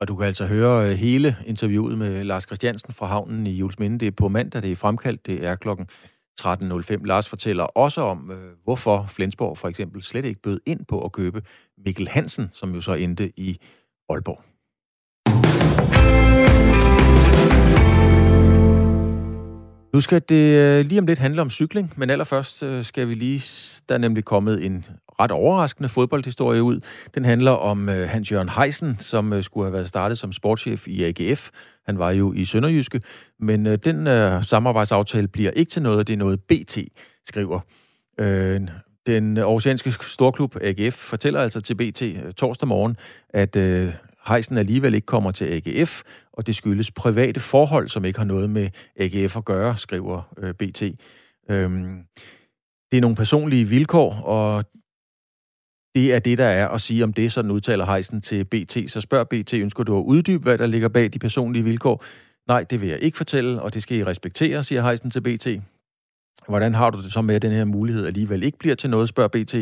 [0.00, 3.98] Og du kan altså høre øh, hele interviewet med Lars Christiansen fra havnen i Julesminde.
[3.98, 5.86] Det er på mandag, det er fremkaldt, det er klokken
[6.40, 7.06] 13.05.
[7.06, 11.12] Lars fortæller også om, øh, hvorfor Flensborg for eksempel slet ikke bød ind på at
[11.12, 11.42] købe
[11.84, 13.56] Mikkel Hansen, som jo så endte i
[14.08, 14.42] Aalborg.
[19.92, 23.42] Nu skal det øh, lige om lidt handle om cykling, men allerførst skal vi lige...
[23.88, 24.84] Der er nemlig kommet en
[25.20, 26.80] ret overraskende fodboldhistorie ud.
[27.14, 31.04] Den handler om øh, Hans-Jørgen Heisen, som øh, skulle have været startet som sportschef i
[31.04, 31.50] AGF.
[31.86, 33.00] Han var jo i Sønderjyske,
[33.40, 36.78] men øh, den øh, samarbejdsaftale bliver ikke til noget, det er noget BT
[37.26, 37.60] skriver.
[38.20, 38.60] Øh,
[39.06, 42.96] den oceanske storklub AGF fortæller altså til BT øh, torsdag morgen,
[43.28, 43.94] at øh,
[44.28, 46.02] Heisen alligevel ikke kommer til AGF,
[46.32, 50.54] og det skyldes private forhold, som ikke har noget med AGF at gøre, skriver øh,
[50.54, 50.82] BT.
[51.50, 51.98] Øhm,
[52.90, 54.64] det er nogle personlige vilkår, og
[55.94, 58.76] det er det, der er at sige om det, sådan udtaler Heisen til BT.
[58.86, 62.04] Så spørger BT, ønsker du at uddybe, hvad der ligger bag de personlige vilkår?
[62.48, 65.46] Nej, det vil jeg ikke fortælle, og det skal I respektere, siger Heisen til BT.
[66.48, 69.08] Hvordan har du det så med, at den her mulighed alligevel ikke bliver til noget,
[69.08, 69.54] spørger BT.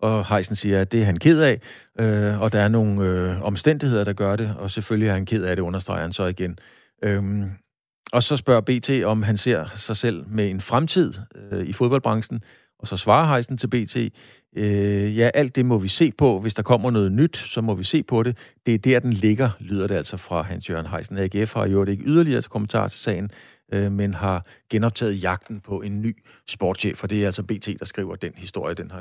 [0.00, 1.60] Og Heisen siger, at det er han ked af,
[2.00, 5.44] øh, og der er nogle øh, omstændigheder, der gør det, og selvfølgelig er han ked
[5.44, 6.58] af det, understreger han så igen.
[7.02, 7.50] Øhm,
[8.12, 11.12] og så spørger BT, om han ser sig selv med en fremtid
[11.50, 12.42] øh, i fodboldbranchen,
[12.78, 13.96] og så svarer Heisen til BT,
[14.56, 16.40] Øh, ja, alt det må vi se på.
[16.40, 18.38] Hvis der kommer noget nyt, så må vi se på det.
[18.66, 21.18] Det er der, den ligger, lyder det altså fra Hans-Jørgen Heisen.
[21.18, 23.30] AGF har gjort ikke yderligere til kommentar til sagen,
[23.72, 26.16] øh, men har genoptaget jagten på en ny
[26.48, 28.74] sportschef, og det er altså BT, der skriver den historie.
[28.74, 28.98] Den har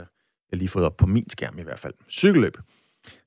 [0.52, 1.94] jeg lige fået op på min skærm i hvert fald.
[2.10, 2.58] Cykelløb.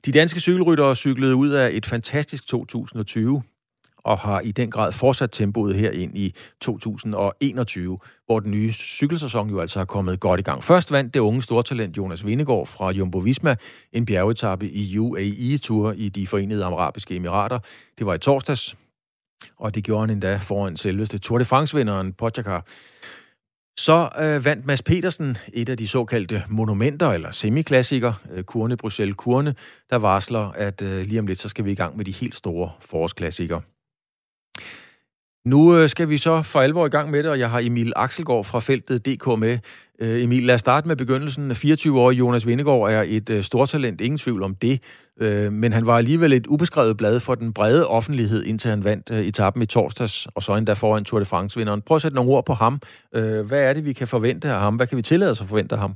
[0.06, 3.42] De danske cykelryttere cyklede ud af et fantastisk 2020
[4.06, 9.50] og har i den grad fortsat tempoet her ind i 2021, hvor den nye cykelsæson
[9.50, 10.64] jo altså har kommet godt i gang.
[10.64, 13.56] Først vandt det unge stortalent Jonas Vingegaard fra Jumbo Visma
[13.92, 17.58] en bjergetappe i UAE-tur i de forenede arabiske emirater.
[17.98, 18.76] Det var i torsdags,
[19.56, 22.64] og det gjorde han endda foran selveste Tour de France-vinderen Pogacar.
[23.78, 29.16] Så øh, vandt Mads Petersen et af de såkaldte monumenter, eller semiklassikere, øh, Kurne Bruxelles
[29.16, 29.54] Kurne,
[29.90, 32.36] der varsler, at øh, lige om lidt, så skal vi i gang med de helt
[32.36, 33.62] store forårsklassikere.
[35.46, 37.92] Nu øh, skal vi så for alvor i gang med det, og jeg har Emil
[37.96, 39.58] Axelgaard fra feltet DK med.
[40.00, 41.54] Øh, Emil, lad os starte med begyndelsen.
[41.54, 44.82] 24 år Jonas Vindegaard er et stort stortalent, ingen tvivl om det.
[45.52, 49.62] Men han var alligevel et ubeskrevet blad for den brede offentlighed, indtil han vandt etappen
[49.62, 51.82] i torsdags, og så endda foran Tour de France-vinderen.
[51.82, 52.80] Prøv at sætte nogle ord på ham.
[53.48, 54.76] Hvad er det, vi kan forvente af ham?
[54.76, 55.94] Hvad kan vi tillade os at forvente af ham?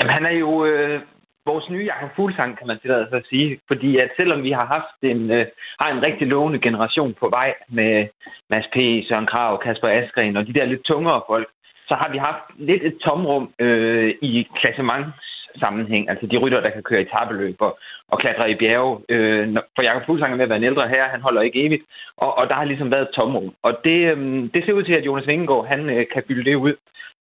[0.00, 1.00] Jamen, han er jo øh,
[1.46, 3.60] vores nye Jakob Fuglsang, kan man tillade sig at sige.
[3.68, 5.46] Fordi at selvom vi har haft en, øh,
[5.80, 8.08] har en rigtig lovende generation på vej med
[8.50, 8.76] Mads P.,
[9.08, 11.48] Søren Krav, Kasper Askren og de der lidt tungere folk,
[11.88, 16.10] så har vi haft lidt et tomrum øh, i klassementssammenhæng.
[16.10, 17.78] Altså de rytter, der kan køre i tabeløb og,
[18.08, 19.00] og klatre i bjerge.
[19.08, 21.84] Øh, for Jakob Fuglsang er ved at være en ældre her, han holder ikke evigt.
[22.16, 23.54] Og, og der har ligesom været et tomrum.
[23.62, 26.54] Og det, øh, det ser ud til, at Jonas Vingegaard, han øh, kan fylde det
[26.54, 26.74] ud.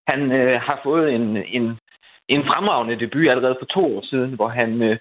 [0.08, 1.78] Han øh, har fået en, en
[2.36, 4.98] en fremragende debut allerede for to år siden, hvor han øh,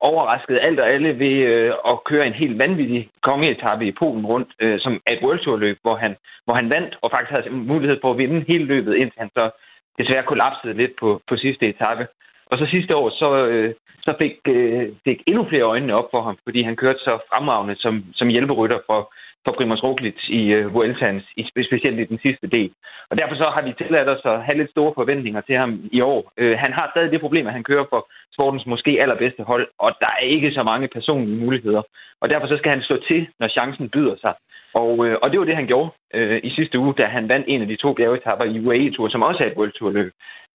[0.00, 4.50] overraskede alt og alle ved øh, at køre en helt vanvittig kongeetappe i Polen rundt,
[4.60, 7.98] øh, som et World Tour løb, hvor han, hvor han vandt og faktisk havde mulighed
[8.00, 9.50] for at vinde hele løbet, indtil han så
[9.98, 12.06] desværre kollapsede lidt på, på sidste etape.
[12.46, 16.22] Og så sidste år, så, øh, så fik, øh, fik endnu flere øjnene op for
[16.22, 19.12] ham, fordi han kørte så fremragende som, som hjælperytter for
[19.46, 22.70] for Primoz Roglic i øh, Vueltans, i, specielt i den sidste del.
[23.10, 26.00] Og derfor så har vi tilladt os at have lidt store forventninger til ham i
[26.00, 26.32] år.
[26.40, 28.00] Øh, han har stadig det problem, at han kører for
[28.34, 31.82] sportens måske allerbedste hold, og der er ikke så mange personlige muligheder.
[32.20, 34.34] Og derfor så skal han stå til, når chancen byder sig.
[34.82, 37.46] Og, øh, og det var det, han gjorde øh, i sidste uge, da han vandt
[37.48, 40.12] en af de to bjergetapper i UAE-tur, som også er et World Tour-løb.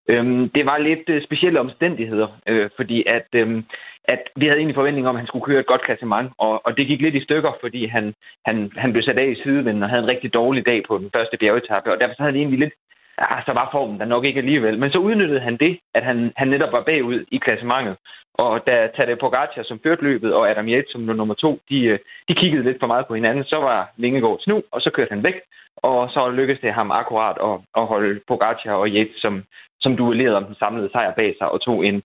[0.08, 3.64] Øhm, det var lidt øh, specielle omstændigheder, øh, fordi at, øh,
[4.04, 6.78] at vi havde egentlig forventning om, at han skulle køre et godt klassement, og, og
[6.78, 8.14] det gik lidt i stykker, fordi han,
[8.46, 11.10] han, han blev sat af i sidevinden og havde en rigtig dårlig dag på den
[11.16, 12.74] første bjergetappe, og derfor så havde han egentlig lidt
[13.22, 14.80] ja, så var formen der nok ikke alligevel.
[14.80, 17.96] Men så udnyttede han det, at han, han netop var bagud i klassementet.
[18.34, 22.00] Og da Tadej Pogacar, som førte løbet, og Adam Yates, som nummer to, de, øh,
[22.28, 25.24] de kiggede lidt for meget på hinanden, så var Lingegaard snu, og så kørte han
[25.24, 25.36] væk.
[25.78, 29.44] Og så lykkedes det ham akkurat at, at holde Pogacar og Yates, som,
[29.82, 32.04] som duellerede om den samlede sejr bag sig, og tog en,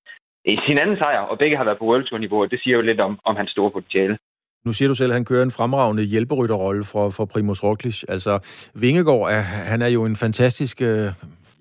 [0.66, 3.00] sin anden sejr, og begge har været på World Tour-niveau, og det siger jo lidt
[3.00, 4.18] om, om hans store potentiale.
[4.66, 8.04] Nu siger du selv, at han kører en fremragende hjælperytterrolle for, for Primus Roglic.
[8.08, 8.38] Altså,
[8.74, 9.40] Vingegaard, er,
[9.72, 11.06] han er jo en fantastisk øh,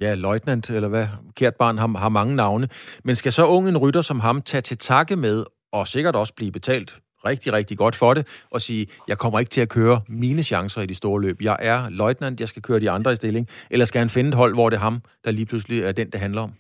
[0.01, 2.67] ja, løjtnant, eller hvad, kært barn, har, har mange navne.
[3.03, 5.43] Men skal så unge en rytter som ham tage til takke med,
[5.73, 9.49] og sikkert også blive betalt rigtig, rigtig godt for det, og sige, jeg kommer ikke
[9.49, 11.37] til at køre mine chancer i de store løb.
[11.41, 13.47] Jeg er løjtnant, jeg skal køre de andre i stilling.
[13.71, 16.09] Eller skal han finde et hold, hvor det er ham, der lige pludselig er den,
[16.09, 16.51] det handler om?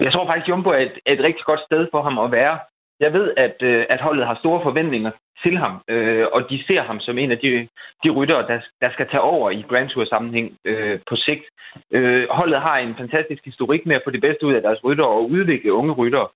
[0.00, 2.58] Jeg tror faktisk, Jumbo er et, et rigtig godt sted for ham at være.
[3.04, 5.10] Jeg ved, at, øh, at holdet har store forventninger
[5.44, 7.68] til ham, øh, og de ser ham som en af de,
[8.04, 11.44] de ryttere, der, der skal tage over i Grand Tour-sammenhæng øh, på sigt.
[11.90, 15.08] Øh, holdet har en fantastisk historik med at få det bedste ud af deres ryttere
[15.08, 16.28] og udvikle unge ryttere.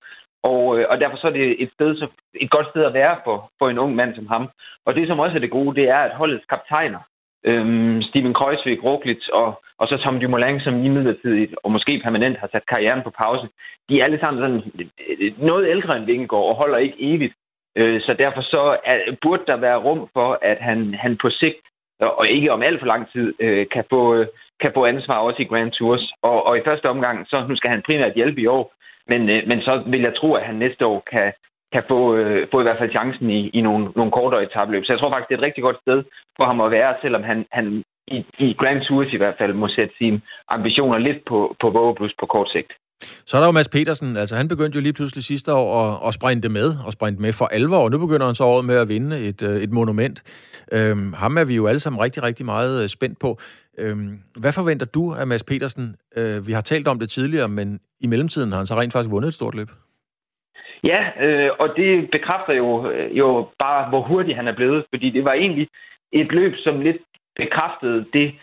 [0.42, 3.16] Og, øh, og derfor så er det et, sted, så, et godt sted at være
[3.24, 4.48] for, for en ung mand som ham.
[4.86, 7.00] Og det, som også er det gode, det er, at holdets kaptajner,
[7.46, 12.38] øh, Steven Kreuzvik, Roglic og, og så Tom Dumoulin, som i midlertidigt og måske permanent
[12.38, 13.48] har sat karrieren på pause,
[13.88, 17.34] de er alle sammen sådan øh, øh, noget ældre end Vingegaard og holder ikke evigt.
[17.76, 21.60] Øh, så derfor så er, burde der være rum for, at han, han på sigt,
[22.00, 24.24] og ikke om alt for lang tid, øh, kan, få,
[24.60, 26.12] kan få ansvar også i Grand Tours.
[26.22, 28.74] Og, og i første omgang, så nu skal han primært hjælpe i år,
[29.08, 31.32] men, øh, men så vil jeg tro, at han næste år kan,
[31.74, 34.84] kan få, øh, få i hvert fald chancen i, i nogle, nogle kortere etabløb.
[34.84, 35.98] Så jeg tror faktisk, det er et rigtig godt sted
[36.36, 37.66] for ham at være, selvom han, han
[38.16, 42.14] i, i Grand Tours i hvert fald må sætte sine ambitioner lidt på, på vågeblus
[42.20, 42.72] på kort sigt.
[43.00, 44.16] Så er der jo Mads Petersen.
[44.16, 47.32] Altså, han begyndte jo lige pludselig sidste år at, at sprinte med, og sprinte med
[47.32, 50.22] for alvor, og nu begynder han så året med at vinde et, øh, et monument.
[50.72, 53.38] Øhm, ham er vi jo alle sammen rigtig, rigtig meget øh, spændt på.
[53.78, 55.96] Øhm, hvad forventer du af Mads Petersen?
[56.16, 59.10] Øh, vi har talt om det tidligere, men i mellemtiden har han så rent faktisk
[59.10, 59.68] vundet et stort løb.
[60.84, 65.10] Ja, øh, og det bekræfter jo, øh, jo bare, hvor hurtig han er blevet, fordi
[65.10, 65.68] det var egentlig
[66.12, 67.02] et løb, som lidt
[67.36, 68.34] bekræftede det,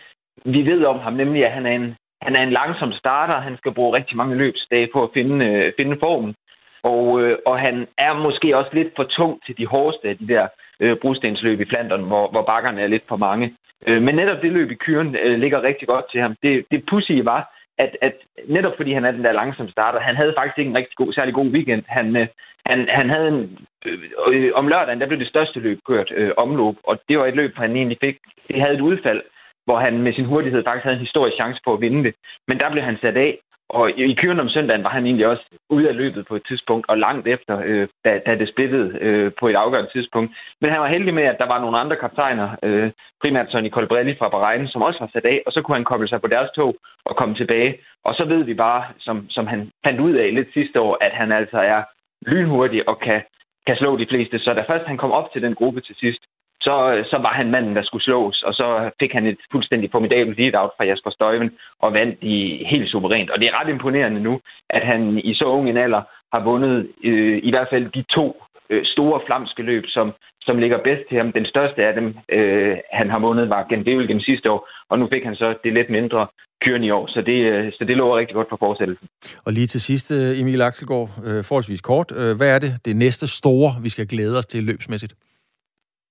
[0.44, 3.40] vi ved om ham, nemlig at han er en, han er en langsom starter.
[3.40, 6.34] Han skal bruge rigtig mange løbsdage på at finde, øh, finde formen.
[6.82, 10.28] Og, øh, og han er måske også lidt for tung til de hårdeste af de
[10.28, 10.48] der
[10.80, 13.56] øh, brostensløb i Flandern, hvor, hvor bakkerne er lidt for mange.
[13.86, 16.36] Øh, men netop det løb i kyren øh, ligger rigtig godt til ham.
[16.42, 18.14] Det, det pussy var, at, at
[18.48, 21.12] netop fordi han er den der langsomme starter, han havde faktisk ikke en rigtig god,
[21.12, 21.82] særlig god weekend.
[21.86, 22.26] Han, øh,
[22.66, 23.98] han, han havde en, øh,
[24.28, 27.36] øh, om lørdagen, der blev det største løb kørt, øh, omløb, og det var et
[27.36, 28.16] løb, han egentlig fik.
[28.48, 29.22] Det havde et udfald,
[29.64, 32.14] hvor han med sin hurtighed faktisk havde en historisk chance på at vinde det.
[32.48, 33.38] Men der blev han sat af,
[33.68, 36.88] og i køren om søndagen var han egentlig også ude af løbet på et tidspunkt,
[36.88, 40.32] og langt efter, øh, da, da det splittede øh, på et afgørende tidspunkt.
[40.60, 42.90] Men han var heldig med, at der var nogle andre kaptajner, øh,
[43.22, 46.08] primært Sonny Colbrelli fra Bahrein, som også var sat af, og så kunne han koble
[46.08, 47.78] sig på deres tog og komme tilbage.
[48.04, 51.12] Og så ved vi bare, som, som han fandt ud af lidt sidste år, at
[51.12, 51.82] han altså er
[52.26, 53.22] lynhurtig og kan,
[53.66, 54.38] kan slå de fleste.
[54.38, 56.22] Så da først han kom op til den gruppe til sidst,
[56.66, 59.88] så, øh, så var han manden, der skulle slås, og så fik han et fuldstændig
[59.90, 61.50] formidabelt lead-out fra Jasper Støjven
[61.84, 63.30] og vandt i helt suverænt.
[63.30, 64.40] Og det er ret imponerende nu,
[64.70, 65.00] at han
[65.30, 66.02] i så ung en alder
[66.34, 68.26] har vundet øh, i hvert fald de to
[68.70, 71.32] øh, store flamske løb, som, som ligger bedst til ham.
[71.32, 75.24] Den største af dem, øh, han har vundet, var gennem sidste år, og nu fik
[75.24, 76.26] han så det lidt mindre
[76.64, 79.08] kyren i år, så det, øh, så det lover rigtig godt for fortsættelsen.
[79.46, 82.12] Og lige til sidst, øh, Emil Axelgaard, øh, forholdsvis kort.
[82.12, 85.14] Øh, hvad er det, det næste store, vi skal glæde os til løbsmæssigt?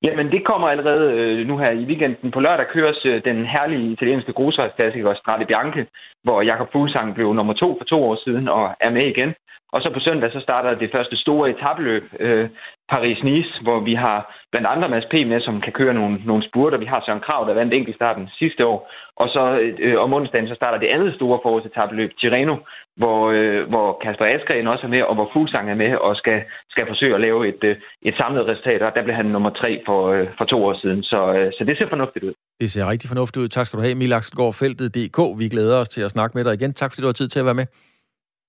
[0.03, 2.31] Jamen, det kommer allerede øh, nu her i weekenden.
[2.31, 5.85] På lørdag køres øh, den herlige italienske grusvejsklassiker Strade Bianche,
[6.23, 9.33] hvor Jakob Fuglsang blev nummer to for to år siden og er med igen.
[9.73, 12.49] Og så på søndag så starter det første store etabeløb, øh,
[12.91, 14.19] Paris-Nice, hvor vi har
[14.53, 15.15] blandt andre Mads P.
[15.31, 16.77] med, som kan køre nogle, nogle spurter.
[16.83, 18.79] Vi har Søren Krav, der vandt enkeltstarten sidste år.
[19.21, 19.43] Og så
[19.85, 22.55] øh, om onsdagen så starter det andet store forårsetabeløb, Tirreno,
[23.01, 26.39] hvor, øh, hvor Kasper Askren også er med, og hvor Fuglsang er med og skal,
[26.73, 27.75] skal forsøge at lave et, øh,
[28.09, 28.81] et samlet resultat.
[28.81, 31.03] Og der blev han nummer tre for, øh, for to år siden.
[31.03, 32.33] Så, øh, så det ser fornuftigt ud.
[32.61, 33.47] Det ser rigtig fornuftigt ud.
[33.47, 35.19] Tak skal du have, Emil Axelgaard, Feltet.dk.
[35.39, 36.73] Vi glæder os til at snakke med dig igen.
[36.73, 37.67] Tak fordi du har tid til at være med.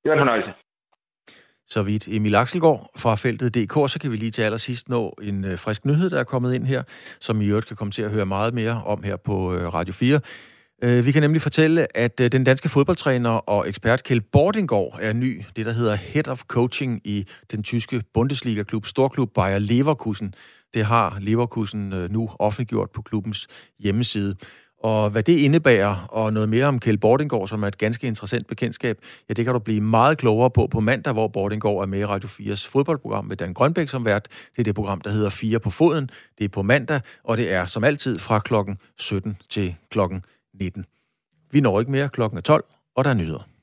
[0.03, 0.64] Det var en fornøjelse.
[1.69, 5.45] Så vidt Emil Axelgaard fra feltet DK, så kan vi lige til allersidst nå en
[5.45, 6.83] øh, frisk nyhed, der er kommet ind her,
[7.21, 9.95] som I øvrigt kan komme til at høre meget mere om her på øh, Radio
[9.95, 10.21] 4.
[10.83, 15.13] Øh, vi kan nemlig fortælle, at øh, den danske fodboldtræner og ekspert Kjeld Bordingård er
[15.13, 20.35] ny, det der hedder Head of Coaching i den tyske Bundesliga-klub, storklub Bayer Leverkusen.
[20.75, 23.47] Det har Leverkusen øh, nu offentliggjort på klubbens
[23.79, 24.35] hjemmeside.
[24.85, 28.47] Og hvad det indebærer, og noget mere om Kjeld Bordingård, som er et ganske interessant
[28.47, 31.99] bekendtskab, ja, det kan du blive meget klogere på på mandag, hvor Bordingård er med
[31.99, 34.29] i Radio 4's fodboldprogram med Dan Grønbæk som vært.
[34.53, 36.11] Det er det program, der hedder 4 på foden.
[36.39, 40.25] Det er på mandag, og det er som altid fra klokken 17 til klokken
[40.61, 40.85] 19.
[41.51, 42.65] Vi når ikke mere klokken er 12,
[42.97, 43.54] og der er nyheder.